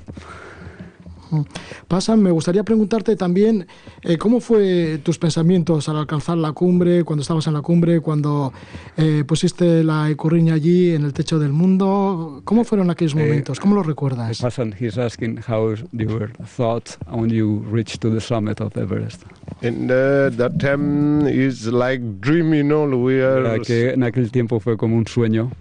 Pasan, 1.87 2.21
me 2.21 2.31
gustaría 2.31 2.63
preguntarte 2.63 3.15
también 3.15 3.67
eh, 4.03 4.17
cómo 4.17 4.39
fue 4.39 4.99
tus 5.03 5.17
pensamientos 5.17 5.87
al 5.89 5.97
alcanzar 5.97 6.37
la 6.37 6.51
cumbre, 6.51 7.03
cuando 7.03 7.21
estabas 7.21 7.47
en 7.47 7.53
la 7.53 7.61
cumbre, 7.61 7.99
cuando 8.01 8.51
eh, 8.97 9.23
pusiste 9.27 9.83
la 9.83 10.09
ecurriña 10.09 10.53
allí 10.55 10.93
en 10.93 11.03
el 11.05 11.13
techo 11.13 11.39
del 11.39 11.51
mundo. 11.53 12.41
¿Cómo 12.45 12.63
fueron 12.63 12.89
aquellos 12.89 13.13
Eh, 13.15 13.19
momentos? 13.19 13.59
¿Cómo 13.59 13.75
los 13.75 13.85
recuerdas? 13.85 14.43
Hassan, 14.43 14.73
he's 14.79 14.97
asking 14.97 15.37
how 15.47 15.75
your 15.91 16.31
thoughts 16.57 16.97
when 17.11 17.29
you 17.29 17.63
reached 17.71 17.99
to 18.01 18.09
the 18.09 18.21
summit 18.21 18.59
of 18.61 18.75
Everest. 18.77 19.23
And 19.61 19.89
uh, 19.91 20.29
that 20.37 20.57
time 20.59 21.27
is 21.27 21.67
like 21.67 22.01
dream, 22.21 22.53
you 22.53 22.63
know, 22.63 22.85
we 22.85 23.21
are 23.21 23.39
Era 23.45 23.59
que 23.59 23.91
en 23.93 24.03
aquel 24.03 24.31
tiempo 24.31 24.59
fue 24.59 24.77
como 24.77 24.95
un 24.95 25.05
sueño, 25.05 25.51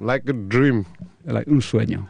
like 0.00 0.28
a 0.28 0.32
dream. 0.34 0.84
like 1.24 1.50
un 1.50 1.60
sueño. 1.60 2.06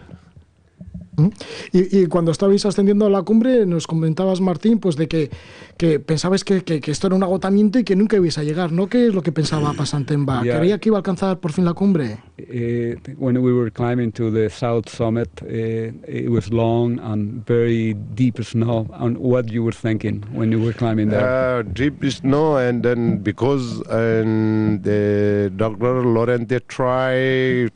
Y, 1.72 2.00
y 2.00 2.06
cuando 2.06 2.30
estabais 2.30 2.64
ascendiendo 2.66 3.06
a 3.06 3.10
la 3.10 3.22
cumbre, 3.22 3.64
nos 3.66 3.86
comentabas, 3.86 4.40
Martín, 4.40 4.78
pues 4.78 4.96
de 4.96 5.08
que, 5.08 5.30
que 5.78 5.98
pensabais 5.98 6.44
que, 6.44 6.62
que- 6.62 6.80
que 6.80 6.90
esto 6.90 7.06
era 7.06 7.16
un 7.16 7.22
agotamiento 7.22 7.78
y 7.78 7.84
que 7.84 7.96
nunca 7.96 8.16
ibais 8.16 8.36
a 8.38 8.42
llegar, 8.44 8.70
¿no? 8.72 8.88
¿Qué 8.88 9.06
es 9.08 9.14
lo 9.14 9.22
que 9.22 9.32
pensaba 9.32 9.72
Pasantemba? 9.72 10.44
Ya. 10.44 10.58
¿Creía 10.58 10.78
que 10.78 10.90
iba 10.90 10.98
a 10.98 11.00
alcanzar 11.00 11.38
por 11.38 11.52
fin 11.52 11.64
la 11.64 11.72
cumbre? 11.72 12.18
Eh, 12.38 12.96
when 13.16 13.38
we 13.38 13.52
were 13.52 13.70
climbing 13.70 14.12
to 14.12 14.30
the 14.30 14.50
south 14.50 14.88
summit, 14.90 15.28
eh, 15.46 15.92
it 16.06 16.28
was 16.28 16.50
long 16.50 17.00
and 17.00 17.44
very 17.46 17.94
deep 18.14 18.42
snow. 18.42 18.86
And 19.00 19.16
what 19.18 19.46
you 19.50 19.64
were 19.64 19.74
thinking 19.74 20.22
when 20.34 20.52
you 20.52 20.60
were 20.62 20.74
climbing 20.74 21.08
there? 21.08 21.60
Uh, 21.60 21.62
deep 21.72 22.04
snow, 22.10 22.56
and 22.58 22.82
then 22.82 23.22
because 23.22 23.80
and 23.88 24.82
the 24.82 25.50
doctor 25.56 26.02
Laurent 26.04 26.48
they 26.48 26.60
try, 26.68 27.68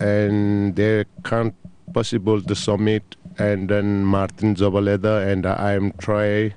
and 0.00 0.74
they 0.74 1.04
can't 1.24 1.54
possible 1.92 2.42
to 2.42 2.54
summit, 2.54 3.02
and 3.38 3.68
then 3.68 4.04
Martin 4.04 4.54
Zabaleta 4.54 5.30
and 5.30 5.46
I 5.46 5.72
am 5.74 5.92
try, 5.98 6.54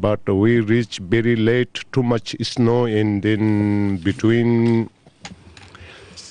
but 0.00 0.20
we 0.28 0.60
reach 0.60 0.98
very 0.98 1.36
late. 1.36 1.84
Too 1.92 2.02
much 2.02 2.36
snow 2.42 2.86
in 2.86 3.20
then 3.20 3.98
between. 3.98 4.90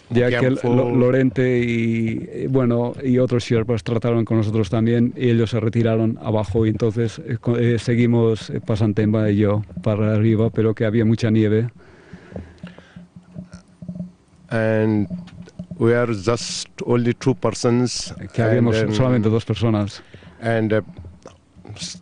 ya 0.09 0.29
que. 0.39 0.49
Lorente 0.49 1.59
y 1.59 2.25
eh, 2.29 2.47
bueno 2.49 2.93
y 3.03 3.17
otros 3.17 3.43
Sherpas 3.43 3.83
trataron 3.83 4.23
con 4.23 4.37
nosotros 4.37 4.69
también 4.69 5.13
y 5.17 5.31
ellos 5.31 5.49
se 5.49 5.59
retiraron 5.59 6.17
abajo 6.21 6.65
y 6.65 6.69
entonces 6.69 7.19
eh, 7.19 7.37
eh, 7.59 7.77
seguimos 7.77 8.49
eh, 8.49 8.61
Pasantemba 8.61 9.29
y 9.29 9.37
yo 9.37 9.63
para 9.83 10.13
arriba, 10.13 10.49
pero 10.49 10.73
que 10.73 10.85
había 10.85 11.03
mucha 11.03 11.29
nieve. 11.29 11.67
and 14.49 15.07
we 15.79 15.93
are 15.93 16.07
just 16.13 16.67
only 16.85 17.13
two 17.13 17.35
persons. 17.35 18.13
que 18.33 18.41
and 18.41 18.49
habíamos 18.49 18.75
then- 18.75 18.93
solamente 18.93 19.29
dos 19.29 19.45
personas. 19.45 20.01
and 20.41 20.73
uh, 20.73 20.81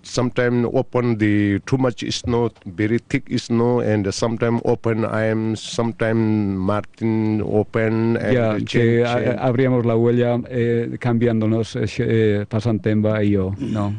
sometimes 0.03 0.67
open 0.74 1.17
the 1.17 1.60
too 1.65 1.77
much 1.77 2.03
snow, 2.12 2.50
very 2.65 2.98
thick 3.00 3.27
snow, 3.38 3.79
and 3.82 4.13
sometimes 4.13 4.62
open. 4.63 5.03
I 5.03 5.25
am 5.25 5.55
sometimes 5.55 6.58
Martin 6.58 7.41
open 7.44 8.15
and 8.17 8.67
change- 8.67 8.72
que 8.72 9.03
change. 9.03 9.38
abríamos 9.39 9.86
la 9.86 9.96
huella 9.98 10.39
eh, 10.50 10.96
cambiándonos 11.00 11.75
eh, 11.75 12.46
Pasantemba 12.48 13.22
y 13.24 13.32
yo, 13.32 13.53
¿no? 13.60 13.96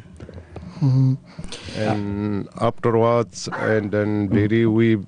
And 1.79 2.49
afterwards, 2.61 3.49
and 3.53 3.91
then 3.91 4.29
very 4.29 4.67
we 4.67 4.99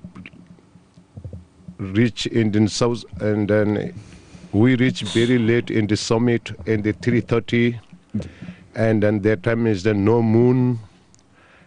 reach 1.77 2.25
in 2.27 2.51
the 2.51 2.67
south, 2.67 3.05
and 3.21 3.47
then 3.47 3.93
we 4.53 4.75
reach 4.75 5.03
very 5.13 5.37
late 5.37 5.69
in 5.71 5.87
the 5.87 5.95
summit 5.95 6.53
in 6.65 6.81
the 6.81 6.93
3:30, 6.93 7.79
and 8.75 9.01
then 9.03 9.21
that 9.21 9.43
time 9.43 9.67
is 9.67 9.83
the 9.83 9.93
no 9.93 10.21
moon, 10.21 10.79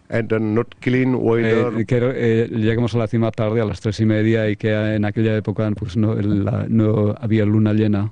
and 0.09 0.29
then 0.29 0.53
not 0.53 0.67
clean 0.81 1.15
weather. 1.21 1.79
Eh, 1.79 1.85
que 1.85 1.97
eh, 1.97 2.47
llegamos 2.51 2.93
a 2.95 2.97
la 2.99 3.07
cima 3.07 3.31
tarde, 3.31 3.61
a 3.61 3.65
las 3.65 3.79
tres 3.79 3.99
y 3.99 4.05
media, 4.05 4.49
y 4.49 4.55
que 4.55 4.69
en 4.95 5.05
aquella 5.05 5.35
época 5.37 5.69
pues 5.75 5.95
no, 5.95 6.13
la- 6.15 6.65
no 6.67 7.15
había 7.19 7.45
luna 7.45 7.73
llena. 7.73 8.09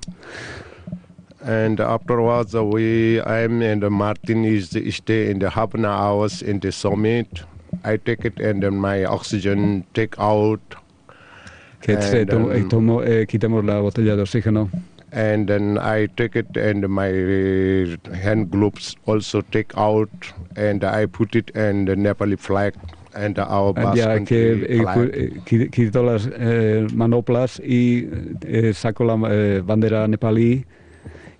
And 1.44 1.80
afterwards, 1.80 2.54
we 2.54 3.20
I 3.20 3.40
am 3.44 3.62
and 3.62 3.82
Martin 3.90 4.44
is 4.44 4.70
stay 4.94 5.28
in 5.30 5.40
the 5.40 5.50
half 5.50 5.74
an 5.74 5.84
hours 5.84 6.40
in 6.40 6.60
the 6.60 6.70
summit. 6.70 7.42
I 7.84 7.96
take 7.96 8.24
it 8.24 8.38
and 8.38 8.62
then 8.62 8.76
my 8.76 9.04
oxygen 9.04 9.84
take 9.92 10.14
out, 10.18 10.60
Que 11.82 11.92
And, 11.94 12.28
tomo- 12.30 12.52
um, 12.54 12.68
tomo- 12.68 13.02
eh, 13.02 13.26
quitemos 13.26 13.64
la 13.64 13.80
botella 13.80 14.14
de 14.16 14.22
oxígeno. 14.22 14.70
and 15.12 15.46
then 15.46 15.76
I 15.78 16.06
take 16.16 16.38
it 16.38 16.56
and 16.56 16.88
my 16.88 17.10
hand 18.14 18.50
gloves 18.50 18.96
also 19.04 19.42
take 19.42 19.74
out, 19.76 20.08
and 20.56 20.82
I 20.84 21.06
put 21.06 21.34
it 21.36 21.50
in 21.54 21.84
the 21.84 21.96
Nepali 21.96 22.38
flag 22.38 22.72
and 23.14 23.38
our 23.38 23.74
Ah, 23.76 23.82
Basque 23.92 23.98
ya 23.98 24.14
que 24.14 24.14
country 24.14 24.66
eh, 24.68 24.80
flag. 24.82 24.96
pu- 24.96 25.10
eh, 25.12 25.68
quito 25.70 26.02
las 26.02 26.28
eh, 26.32 26.86
manoplas 26.94 27.60
y 27.60 28.08
eh, 28.46 28.72
saco 28.72 29.04
la 29.04 29.18
eh, 29.30 29.60
bandera 29.62 30.06
nepalí 30.08 30.64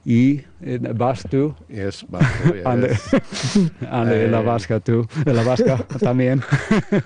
y 0.04 0.44
eh, 0.62 0.78
vas 0.94 1.22
tú 1.30 1.54
Yes, 1.68 2.04
and, 2.64 2.82
yes. 2.88 3.14
and, 3.88 4.10
eh, 4.12 4.28
la 4.28 4.40
Eh. 4.40 4.42
vasca 4.42 4.76
eh, 4.84 5.32
la 5.32 5.42
vasca 5.44 5.76
también. 6.00 6.42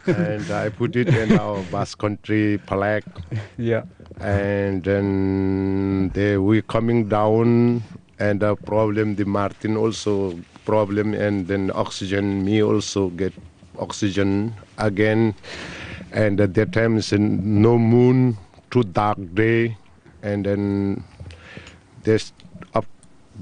and 0.06 0.50
I 0.50 0.70
put 0.70 0.96
it 0.96 1.08
in 1.08 1.38
our 1.38 1.62
Basque 1.70 1.98
country 1.98 2.56
flag. 2.58 3.02
Yeah. 3.58 3.82
and 4.20 4.82
then 4.82 6.10
they 6.14 6.38
we 6.38 6.62
coming 6.62 7.06
down 7.08 7.82
and 8.18 8.40
the 8.40 8.56
problem 8.56 9.14
the 9.16 9.24
martin 9.26 9.76
also 9.76 10.38
problem 10.64 11.12
and 11.12 11.46
then 11.48 11.70
oxygen 11.74 12.42
me 12.44 12.62
also 12.62 13.10
get 13.10 13.34
oxygen 13.78 14.54
again 14.78 15.34
and 16.12 16.40
at 16.40 16.54
that 16.54 16.72
time 16.72 16.96
it's 16.96 17.12
no 17.12 17.76
moon 17.76 18.38
too 18.70 18.84
dark 18.84 19.18
day 19.34 19.76
and 20.22 20.46
then 20.46 21.04
there's 22.04 22.32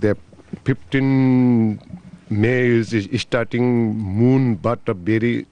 the 0.01 0.17
15 0.65 1.81
may 2.31 2.67
is, 2.67 2.93
starting 3.21 3.97
moon 3.97 4.57
but 4.57 4.81
a 4.89 4.95
very 4.95 5.47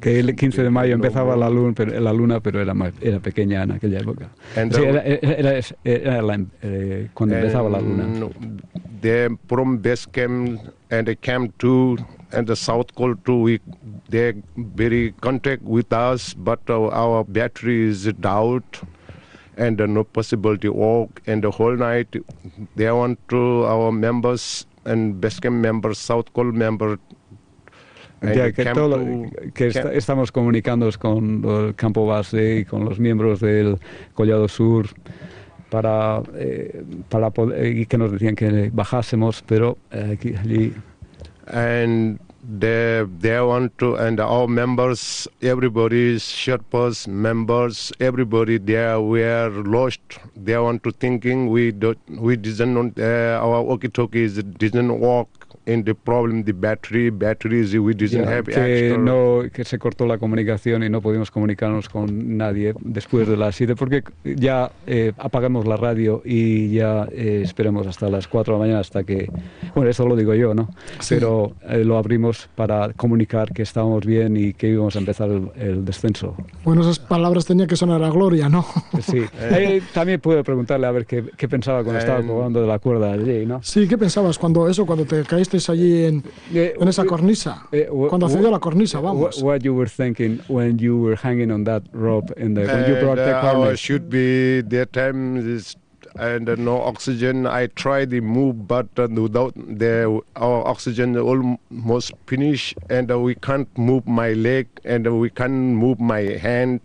Que 0.00 0.20
el 0.20 0.36
15 0.36 0.62
de 0.62 0.70
mayo 0.70 0.94
empezaba 0.94 1.34
la 1.36 1.50
luna, 1.50 1.72
pero, 1.74 1.98
la 1.98 2.12
luna, 2.12 2.38
pero 2.38 2.60
era, 2.60 2.72
más- 2.72 2.92
era 3.02 3.18
pequeña 3.18 3.64
en 3.64 3.72
aquella 3.72 3.98
época. 3.98 4.30
And 4.56 4.72
Sí, 4.72 4.82
era, 4.84 5.02
era- 5.02 5.60
era- 5.82 6.22
la- 6.22 6.38
eh, 6.62 7.08
cuando 7.14 7.34
empezaba 7.34 7.68
la 7.68 7.80
luna. 7.80 8.06
They 9.00 9.28
from 9.48 9.78
base 9.82 10.06
camp 10.06 10.60
and 10.90 11.06
they 11.06 11.16
came 11.16 11.50
to 11.58 11.96
and 12.32 12.46
the 12.46 12.54
South 12.54 12.94
Cole 12.94 13.16
too. 13.24 13.42
We 13.42 13.60
they 14.08 14.34
very 14.56 15.14
contact 15.20 15.62
with 15.64 15.92
us, 15.92 16.32
but 16.34 16.60
uh, 16.68 16.88
our 16.90 17.24
battery 17.24 17.88
is 17.88 18.04
down, 18.20 18.62
and 19.58 19.78
no 19.88 20.04
possibility 20.04 20.68
walk. 20.68 21.20
And 21.26 21.42
the 21.42 21.50
whole 21.50 21.76
night, 21.76 22.08
they 22.76 22.90
want 22.90 23.18
to 23.28 23.66
our 23.66 23.92
members 23.92 24.66
and 24.84 25.20
Basecamp 25.20 25.60
members, 25.60 25.98
South 25.98 26.26
Cole 26.32 26.52
member. 26.52 26.98
and 28.20 28.34
Ya 28.34 28.50
que, 28.52 28.64
todo 28.72 28.98
lo- 28.98 29.30
que 29.54 29.68
esta- 29.68 29.92
estamos 29.92 30.32
comunicándonos 30.32 30.98
con 30.98 31.44
el 31.44 31.74
campo 31.76 32.04
base 32.06 32.60
y 32.60 32.64
con 32.64 32.84
los 32.84 32.98
miembros 32.98 33.38
del 33.40 33.78
Collado 34.14 34.48
Sur 34.48 34.88
para, 35.70 36.22
eh, 36.34 36.82
para 37.08 37.30
poder, 37.30 37.76
y 37.76 37.86
que 37.86 37.96
nos 37.98 38.10
decían 38.10 38.34
que 38.34 38.70
bajásemos, 38.72 39.42
pero 39.46 39.78
eh, 39.92 40.12
aquí, 40.18 40.34
allí 40.34 40.72
and 41.46 42.18
they 42.48 43.04
they 43.18 43.38
want 43.42 43.76
to 43.76 43.94
and 43.96 44.18
our 44.18 44.48
members 44.48 45.28
everybody's 45.42 46.22
Sherpas 46.22 47.06
members 47.06 47.92
everybody 48.00 48.56
there 48.56 48.98
were 49.02 49.50
lost. 49.66 50.00
They 50.34 50.56
want 50.56 50.82
to 50.84 50.90
thinking 50.90 51.50
we 51.50 51.72
don't 51.72 51.98
we 52.08 52.36
didn't 52.36 52.98
uh, 52.98 53.38
our 53.42 53.62
walkie-talkies 53.62 54.42
didn't 54.42 54.98
work 54.98 55.28
in 55.66 55.84
the 55.84 55.94
problem 55.94 56.44
the 56.44 56.52
battery 56.52 57.10
batteries 57.10 57.74
we 57.74 57.94
didn't 57.94 58.24
ya, 58.24 58.30
have 58.38 58.44
que, 58.44 58.88
extra 58.88 58.98
no, 58.98 59.42
que 59.52 59.64
se 59.64 59.78
cortó 59.78 60.06
la 60.06 60.18
comunicación 60.18 60.82
y 60.82 60.88
no 60.88 61.00
pudimos 61.00 61.30
comunicarnos 61.30 61.88
con 61.88 62.36
nadie 62.36 62.74
después 62.80 63.28
de 63.28 63.36
las 63.36 63.54
7 63.56 63.74
porque 63.76 64.02
ya 64.24 64.70
eh, 64.86 65.12
apagamos 65.18 65.66
la 65.66 65.76
radio 65.76 66.22
y 66.24 66.70
ya 66.72 67.06
eh, 67.12 67.42
esperemos 67.44 67.86
hasta 67.86 68.08
las 68.08 68.28
4 68.28 68.54
de 68.54 68.58
la 68.58 68.62
mañana 68.64 68.80
hasta 68.80 69.04
que, 69.04 69.30
bueno, 69.74 69.90
eso 69.90 70.06
lo 70.06 70.16
digo 70.16 70.34
yo, 70.34 70.54
¿no? 70.54 70.68
Sí. 71.00 71.14
Pero 71.16 71.52
eh, 71.68 71.84
lo 71.84 71.98
abrimos 71.98 72.48
para 72.54 72.92
comunicar 72.94 73.52
que 73.52 73.62
estábamos 73.62 74.06
bien 74.06 74.36
y 74.36 74.52
que 74.54 74.68
íbamos 74.68 74.96
a 74.96 74.98
empezar 75.00 75.30
el, 75.30 75.50
el 75.56 75.84
descenso. 75.84 76.34
Bueno, 76.64 76.82
esas 76.82 76.98
palabras 76.98 77.44
tenían 77.46 77.68
que 77.68 77.76
sonar 77.76 78.02
a 78.02 78.10
gloria, 78.10 78.48
¿no? 78.48 78.64
Sí. 79.02 79.22
Eh, 79.40 79.80
también 79.94 80.20
puedo 80.20 80.42
preguntarle 80.44 80.86
a 80.86 80.90
ver 80.90 81.06
qué, 81.06 81.24
qué 81.36 81.48
pensaba 81.48 81.82
cuando 81.82 81.98
estaba 82.00 82.20
Eh, 82.20 82.26
colgando 82.26 82.60
de 82.60 82.66
la 82.66 82.78
cuerda 82.78 83.12
allí, 83.12 83.46
¿no? 83.46 83.62
Sí, 83.62 83.86
¿qué 83.88 83.96
pensabas 83.96 84.38
cuando 84.38 84.68
eso, 84.68 84.84
cuando 84.84 85.04
te 85.04 85.22
caíste 85.38 85.72
allí 85.72 86.04
en, 86.04 86.22
Eh, 86.52 86.74
en 86.80 86.88
esa 86.88 87.02
eh, 87.02 87.06
cornisa? 87.06 87.66
eh, 87.72 87.88
Cuando 88.08 88.26
a 88.26 88.50
la 88.50 88.58
cornisa, 88.58 88.98
What, 89.00 89.14
vamos. 89.14 89.42
what 89.42 89.60
you 89.62 89.74
were 89.74 89.88
thinking 89.88 90.40
when 90.48 90.78
you 90.78 90.96
were 90.96 91.16
hanging 91.16 91.50
on 91.50 91.64
that 91.64 91.82
rope 91.92 92.32
in 92.36 92.54
the 92.54 92.62
when 92.66 92.86
you 92.88 92.96
brought 93.00 93.16
the 93.16 93.34
uh, 93.36 93.40
harness? 93.40 93.78
should 93.80 94.08
be 94.10 94.62
that 94.62 94.92
time 94.92 95.36
is 95.56 95.76
and 96.18 96.48
uh, 96.48 96.56
no 96.56 96.80
oxygen 96.82 97.46
i 97.46 97.66
tried 97.68 98.10
to 98.10 98.20
move 98.20 98.66
but 98.66 98.86
uh, 98.98 99.06
without 99.22 99.52
the 99.54 100.04
our 100.36 100.66
oxygen 100.66 101.16
almost 101.16 102.12
finished 102.26 102.74
and 102.90 103.10
uh, 103.12 103.18
we 103.20 103.34
can't 103.36 103.68
move 103.76 104.02
my 104.06 104.32
leg 104.32 104.66
and 104.84 105.06
uh, 105.06 105.14
we 105.14 105.30
can't 105.30 105.52
move 105.52 106.00
my 106.00 106.22
hand 106.42 106.80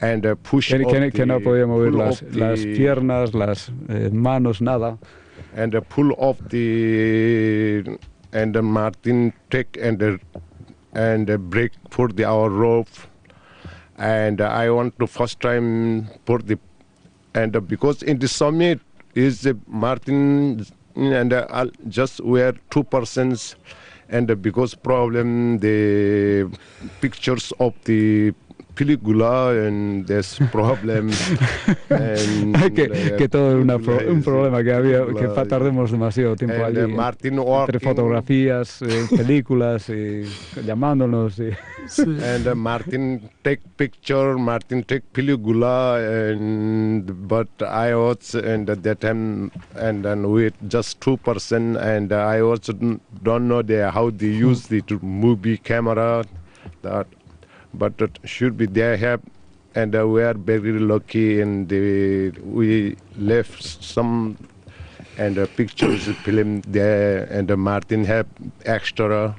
and 0.00 0.24
uh, 0.26 0.34
push 0.42 0.70
Que, 0.72 0.78
que- 0.84 1.10
que 1.12 1.26
no 1.26 1.38
the- 1.38 1.44
podía 1.44 1.66
mover 1.66 1.92
las, 1.92 2.22
las 2.32 2.60
the- 2.60 2.74
piernas, 2.74 3.34
las 3.34 3.70
eh, 3.88 4.10
manos, 4.12 4.60
nada. 4.60 4.98
And 5.54 5.74
uh, 5.74 5.80
pull 5.80 6.12
off 6.18 6.38
the 6.48 7.98
and 8.32 8.56
uh, 8.56 8.62
Martin 8.62 9.32
take 9.50 9.76
and 9.80 10.02
uh, 10.02 10.18
and 10.92 11.30
uh, 11.30 11.36
break 11.36 11.72
for 11.90 12.08
the 12.08 12.24
our 12.24 12.50
rope 12.50 12.88
and 13.96 14.40
I 14.40 14.70
want 14.70 14.98
to 14.98 15.06
first 15.06 15.40
time 15.40 16.08
for 16.26 16.38
the 16.38 16.58
and 17.34 17.68
because 17.68 18.02
in 18.02 18.18
the 18.18 18.28
summit 18.28 18.80
is 19.14 19.46
Martin 19.66 20.66
and 20.96 21.32
uh, 21.32 21.46
I'll 21.50 21.70
just 21.88 22.20
wear 22.20 22.52
two 22.70 22.84
persons 22.84 23.56
and 24.08 24.40
because 24.42 24.74
problem 24.74 25.58
the 25.58 26.50
pictures 27.00 27.52
of 27.60 27.74
the 27.84 28.34
película 28.78 29.50
and 29.66 30.06
there's 30.06 30.38
problem 30.52 31.10
and 31.90 32.54
que, 32.74 32.84
uh, 32.84 33.16
que 33.18 33.28
todo 33.28 33.50
era 33.52 33.60
una 33.60 33.78
pro- 33.78 33.96
película 33.96 34.12
un 34.12 34.18
is- 34.20 34.24
problema, 34.24 34.62
que 34.62 34.72
había 34.72 34.98
que 35.00 35.06
película 35.06 35.34
fa- 35.34 35.44
tardemos 35.46 35.90
demasiado 35.90 36.36
tiempo 36.36 36.64
and, 36.64 36.78
allí. 36.78 36.92
uh, 36.92 36.96
Martin 36.96 37.32
entre 37.38 37.42
walking, 37.50 37.78
fotografías, 37.80 38.82
eh, 38.82 39.06
películas, 39.16 39.88
y 39.88 40.24
llamándonos. 40.64 41.38
y- 41.38 41.52
Sí. 41.88 42.02
and 42.02 42.46
uh, 42.46 42.54
Martin 42.54 43.30
take 43.42 43.62
picture, 43.76 44.36
Martin 44.36 44.82
take 44.84 45.02
película, 45.12 45.96
and 46.30 47.10
but 47.26 47.48
I 47.62 47.94
was 47.94 48.34
and 48.34 48.68
at 48.68 48.82
that 48.82 49.00
time 49.00 49.50
and 49.74 50.04
then 50.04 50.30
with 50.30 50.52
just 50.68 51.00
two 51.00 51.16
person, 51.16 51.76
and 51.78 52.12
I 52.12 52.40
also 52.42 52.74
don't 52.74 53.48
know 53.48 53.62
the 53.62 53.90
how 53.90 54.10
they 54.10 54.26
use 54.28 54.68
the 54.68 54.82
movie 55.00 55.56
camera, 55.56 56.24
that, 56.82 57.06
but 57.74 58.00
it 58.00 58.18
should 58.24 58.56
be 58.56 58.66
they 58.66 58.96
have. 58.96 59.20
And 59.74 59.94
uh, 59.94 60.08
we 60.08 60.22
are 60.22 60.34
very 60.34 60.78
lucky, 60.78 61.40
and 61.40 61.70
we 61.70 62.96
left 63.16 63.62
some 63.62 64.36
and 65.18 65.38
uh, 65.38 65.46
pictures 65.56 66.06
film 66.24 66.62
there, 66.62 67.24
and 67.24 67.50
uh, 67.50 67.56
Martin 67.56 68.04
have 68.04 68.26
extra 68.64 69.36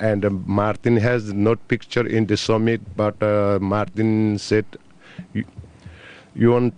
and 0.00 0.24
uh, 0.24 0.30
Martin 0.30 0.96
has 0.96 1.32
not 1.32 1.68
picture 1.68 2.06
in 2.06 2.26
the 2.26 2.36
summit, 2.36 2.80
but 2.96 3.22
uh, 3.22 3.58
Martin 3.60 4.38
said, 4.38 4.64
"You, 5.34 5.44
you 6.34 6.52
want 6.52 6.74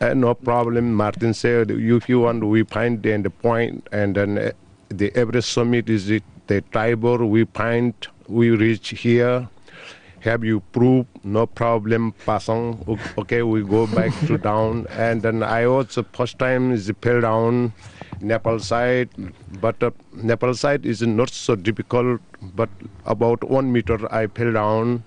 uh, 0.00 0.14
no 0.14 0.34
problem." 0.34 0.92
Martin 0.92 1.32
said, 1.32 1.70
"If 1.70 2.08
you 2.08 2.20
want, 2.20 2.44
we 2.44 2.64
find 2.64 3.02
the 3.02 3.30
point, 3.30 3.88
and 3.92 4.16
then 4.16 4.38
uh, 4.38 4.50
the 4.88 5.14
every 5.14 5.42
summit 5.42 5.88
is 5.88 6.10
it 6.10 6.24
the 6.50 6.60
Tibor. 6.74 7.18
We 7.28 7.44
find 7.44 7.94
we 8.40 8.50
reach 8.50 8.90
here." 9.06 9.48
Have 10.24 10.44
you 10.44 10.60
proof? 10.72 11.06
No 11.24 11.46
problem. 11.46 12.12
Passing. 12.26 12.64
Okay, 13.16 13.40
we 13.42 13.62
go 13.62 13.86
back 13.86 14.12
to 14.26 14.36
down, 14.48 14.86
and 14.90 15.22
then 15.22 15.42
I 15.42 15.64
also 15.64 16.04
first 16.18 16.38
time 16.38 16.72
is 16.72 16.90
fell 17.00 17.22
down, 17.22 17.72
Nepal 18.20 18.58
side, 18.58 19.08
but 19.62 19.82
uh, 19.82 19.90
Nepal 20.12 20.52
side 20.52 20.84
is 20.84 21.00
not 21.00 21.30
so 21.30 21.56
difficult. 21.56 22.20
But 22.54 22.68
about 23.06 23.44
one 23.44 23.72
meter 23.72 23.98
I 24.12 24.26
fell 24.26 24.52
down, 24.52 25.04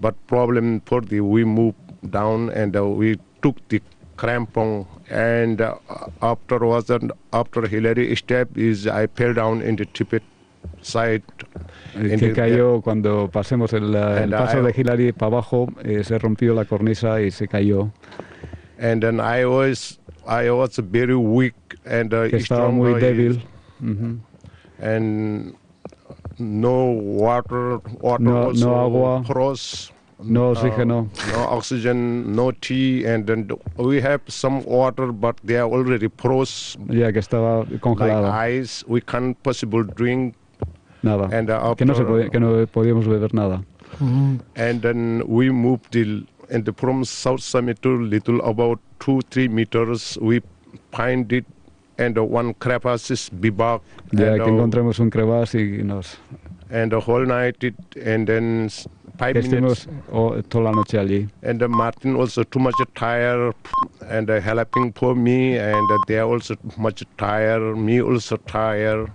but 0.00 0.16
problem 0.26 0.80
for 0.86 1.02
the 1.02 1.20
we 1.20 1.44
move 1.44 1.74
down 2.08 2.48
and 2.48 2.74
uh, 2.74 2.86
we 2.86 3.18
took 3.42 3.56
the 3.68 3.82
crampon 4.16 4.86
and 5.10 5.60
uh, 5.60 5.76
afterwards 6.22 6.88
and 6.88 7.12
after 7.34 7.66
Hillary 7.66 8.16
step 8.16 8.56
is 8.56 8.86
I 8.86 9.06
fell 9.08 9.34
down 9.34 9.60
in 9.60 9.76
the 9.76 9.84
Tibet 9.84 10.22
side. 10.80 11.22
in 11.94 12.18
que 12.20 12.32
cayó 12.32 12.80
cuando 12.80 13.28
pasemos 13.30 13.72
el, 13.72 13.94
el 13.94 14.30
paso 14.30 14.62
de 14.62 14.72
Hillary 14.76 15.12
para 15.12 15.32
abajo, 15.32 15.66
eh, 15.82 16.04
se 16.04 16.18
rompió 16.18 16.54
la 16.54 16.64
cornisa 16.64 17.20
y 17.20 17.30
se 17.30 17.48
cayó. 17.48 17.90
and 18.78 19.02
then 19.02 19.18
I 19.20 19.44
was 19.44 19.98
I 20.26 20.50
was 20.50 20.78
very 20.78 21.14
weak 21.16 21.54
and 21.84 22.12
uh, 22.14 22.24
estaba 22.30 22.70
muy 22.70 22.94
débil. 23.00 23.42
And 24.80 25.54
no 26.38 26.84
water, 26.92 27.78
water 28.00 28.22
No- 28.22 28.52
no 28.52 28.74
agua. 28.80 29.24
cross. 29.26 29.90
No 30.22 30.50
uh, 30.50 30.54
oxígeno. 30.54 31.08
no 31.32 31.40
oxygen, 31.50 32.34
no 32.34 32.50
tea, 32.52 33.04
and 33.04 33.24
then 33.26 33.48
we 33.76 34.00
have 34.00 34.20
some 34.26 34.64
water, 34.64 35.12
but 35.12 35.36
they 35.44 35.56
are 35.56 35.68
already 35.70 36.08
froze 36.08 36.76
Ya 36.88 37.12
que 37.12 37.20
estaba 37.20 37.64
like 37.70 37.80
congelada. 37.80 38.32
ice. 38.48 38.84
We 38.88 39.00
can't 39.00 39.40
possible 39.44 39.84
drink, 39.84 40.34
Nada. 41.02 41.28
and 41.32 41.50
uh, 41.50 41.74
Que 41.74 41.84
no, 41.84 41.94
se 41.94 42.04
podía- 42.04 42.30
que 42.30 42.40
no 42.40 42.66
podíamos 42.66 43.06
beber 43.06 43.32
nada. 43.34 43.62
Mm. 44.00 44.40
and 44.56 44.82
then 44.82 45.22
we 45.26 45.50
moved 45.50 45.90
the, 45.92 46.24
and 46.50 46.64
the, 46.64 46.72
from 46.72 47.04
South 47.04 47.40
Summit 47.40 47.80
to 47.82 47.96
little 47.96 48.40
about 48.42 48.78
two 49.00 49.20
three 49.30 49.48
meters. 49.48 50.18
We 50.20 50.42
find 50.92 51.32
it, 51.32 51.46
and 51.98 52.16
uh, 52.18 52.24
one 52.24 52.54
crevasse 52.54 53.10
is 53.10 53.30
Ya 53.32 53.48
and, 53.48 53.80
que 54.12 54.24
uh, 54.24 54.46
encontramos 54.46 55.00
un 55.00 55.10
crevasse 55.10 55.54
y 55.56 55.82
nos 55.84 56.18
and 56.70 56.92
the 56.92 57.00
whole 57.00 57.24
night 57.24 57.62
it, 57.64 57.74
and 58.04 58.26
then 58.26 58.68
five 59.18 59.34
minutes. 59.34 59.86
oh, 60.12 60.40
toda 60.42 60.64
la 60.64 60.72
noche 60.72 60.98
allí. 60.98 61.28
And 61.42 61.62
uh, 61.62 61.68
Martin 61.68 62.14
also 62.14 62.44
too 62.44 62.60
much 62.60 62.74
tired, 62.94 63.54
and 64.08 64.30
uh, 64.30 64.40
helping 64.40 64.92
for 64.92 65.14
me, 65.14 65.56
and 65.58 65.90
uh, 65.90 65.98
they 66.06 66.18
are 66.18 66.28
also 66.28 66.56
much 66.76 67.02
tired. 67.16 67.76
Me 67.76 68.00
also 68.02 68.36
tired. 68.36 69.10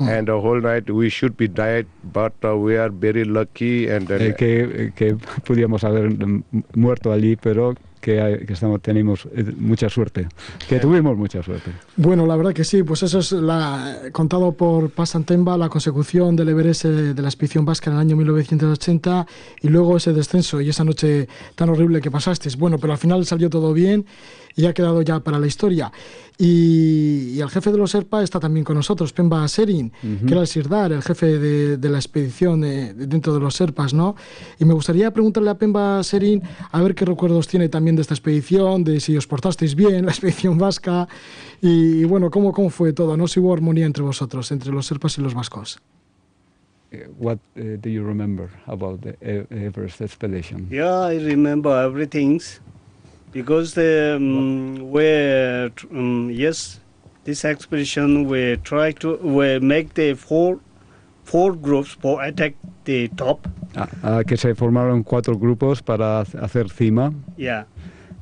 And 0.00 0.26
the 0.26 0.32
whole 0.32 0.60
night 0.60 0.88
we 0.90 1.10
should 1.10 1.36
be 1.36 1.46
died, 1.48 1.86
but 2.12 2.32
uh, 2.44 2.56
we 2.56 2.78
are 2.78 2.90
very 2.90 3.24
lucky. 3.24 3.88
And 3.90 4.06
then 4.08 4.20
Eh, 4.22 4.34
que, 4.34 4.92
que 4.94 5.16
podíamos 5.46 5.84
haber 5.84 6.10
mm, 6.10 6.42
muerto 6.74 7.12
allí, 7.12 7.36
pero 7.36 7.74
que, 8.00 8.18
hay- 8.18 8.46
que 8.46 8.54
estamos, 8.54 8.80
tenemos 8.80 9.28
eh, 9.36 9.44
mucha 9.58 9.90
suerte, 9.90 10.26
que 10.68 10.78
tuvimos 10.80 11.18
mucha 11.18 11.42
suerte. 11.42 11.70
Bueno, 11.96 12.26
la 12.26 12.34
verdad 12.34 12.54
que 12.54 12.64
sí, 12.64 12.82
pues 12.82 13.02
eso 13.02 13.18
es 13.18 13.32
la, 13.32 13.94
contado 14.12 14.52
por 14.52 14.88
Pasantemba, 14.88 15.58
la 15.58 15.68
consecución 15.68 16.34
del 16.34 16.48
Everest 16.48 16.86
eh, 16.86 16.88
de 17.12 17.20
la 17.22 17.28
expedición 17.28 17.66
vasca 17.66 17.90
en 17.90 17.96
el 17.96 18.00
año 18.00 18.16
1980 18.16 19.26
y 19.60 19.68
luego 19.68 19.98
ese 19.98 20.14
descenso 20.14 20.62
y 20.62 20.70
esa 20.70 20.82
noche 20.82 21.28
tan 21.54 21.68
horrible 21.68 22.00
que 22.00 22.10
pasasteis. 22.10 22.56
Bueno, 22.56 22.78
pero 22.78 22.94
al 22.94 22.98
final 22.98 23.26
salió 23.26 23.50
todo 23.50 23.74
bien 23.74 24.06
y 24.60 24.66
ha 24.66 24.74
quedado 24.74 25.00
ya 25.02 25.20
para 25.20 25.38
la 25.38 25.46
historia. 25.46 25.90
Y, 26.38 27.32
y 27.34 27.40
el 27.40 27.50
jefe 27.50 27.70
de 27.70 27.78
los 27.78 27.94
ERPA 27.94 28.22
está 28.22 28.40
también 28.40 28.64
con 28.64 28.74
nosotros, 28.76 29.12
Pemba 29.12 29.46
Serin, 29.48 29.90
que 30.26 30.32
era 30.32 30.40
el 30.40 30.46
Sirdar, 30.46 30.92
el 30.92 31.02
jefe 31.02 31.38
de, 31.38 31.76
de 31.76 31.88
la 31.88 31.98
expedición 31.98 32.64
eh, 32.64 32.94
dentro 32.94 33.34
de 33.34 33.40
los 33.40 33.60
ERPAs, 33.60 33.92
¿no? 33.92 34.16
Y 34.58 34.64
me 34.64 34.72
gustaría 34.74 35.10
preguntarle 35.12 35.50
a 35.50 35.54
Pemba 35.58 36.02
Serin 36.02 36.42
a 36.72 36.80
ver 36.80 36.94
qué 36.94 37.04
recuerdos 37.04 37.46
tiene 37.46 37.68
también 37.68 37.96
de 37.96 38.02
esta 38.02 38.14
expedición, 38.14 38.84
de 38.84 39.00
si 39.00 39.16
os 39.16 39.26
portasteis 39.26 39.74
bien, 39.74 40.04
la 40.06 40.12
expedición 40.12 40.56
vasca, 40.56 41.08
y, 41.60 42.04
bueno, 42.04 42.30
cómo, 42.30 42.52
cómo 42.52 42.70
fue 42.70 42.92
todo, 42.94 43.16
¿no? 43.16 43.28
Si 43.28 43.38
hubo 43.40 43.52
armonía 43.52 43.84
entre 43.86 44.02
vosotros, 44.02 44.50
entre 44.50 44.72
los 44.72 44.90
ERPAs 44.90 45.18
y 45.18 45.20
los 45.22 45.34
vascos. 45.34 45.78
Eh, 46.90 47.08
What 47.18 47.38
eh, 47.54 47.78
do 47.80 47.88
you 47.88 48.02
remember 48.02 48.48
about 48.66 49.00
the 49.02 49.16
E- 49.20 49.46
Everest 49.50 50.00
expedition? 50.00 50.68
Yeah, 50.70 51.08
I 51.12 51.18
remember 51.18 51.70
everything 51.84 52.40
because 53.32 53.74
the 53.74 54.16
um, 54.16 54.90
we 54.90 55.06
um, 55.92 56.30
yes, 56.32 56.80
this 57.24 57.44
expedition 57.44 58.28
we 58.28 58.56
try 58.64 58.92
to 58.92 59.16
we 59.22 59.58
make 59.60 59.94
the 59.94 60.14
four 60.14 60.58
four 61.24 61.54
groups 61.54 61.90
for 62.00 62.22
attack 62.22 62.54
the 62.84 63.08
top. 63.16 63.46
Ah, 63.76 63.88
ah, 64.02 64.22
que 64.26 64.36
se 64.36 64.54
formaron 64.54 65.04
cuatro 65.04 65.38
grupos 65.38 65.82
para 65.82 66.20
ha- 66.20 66.44
hacer 66.44 66.68
cima. 66.70 67.12
Yeah, 67.36 67.64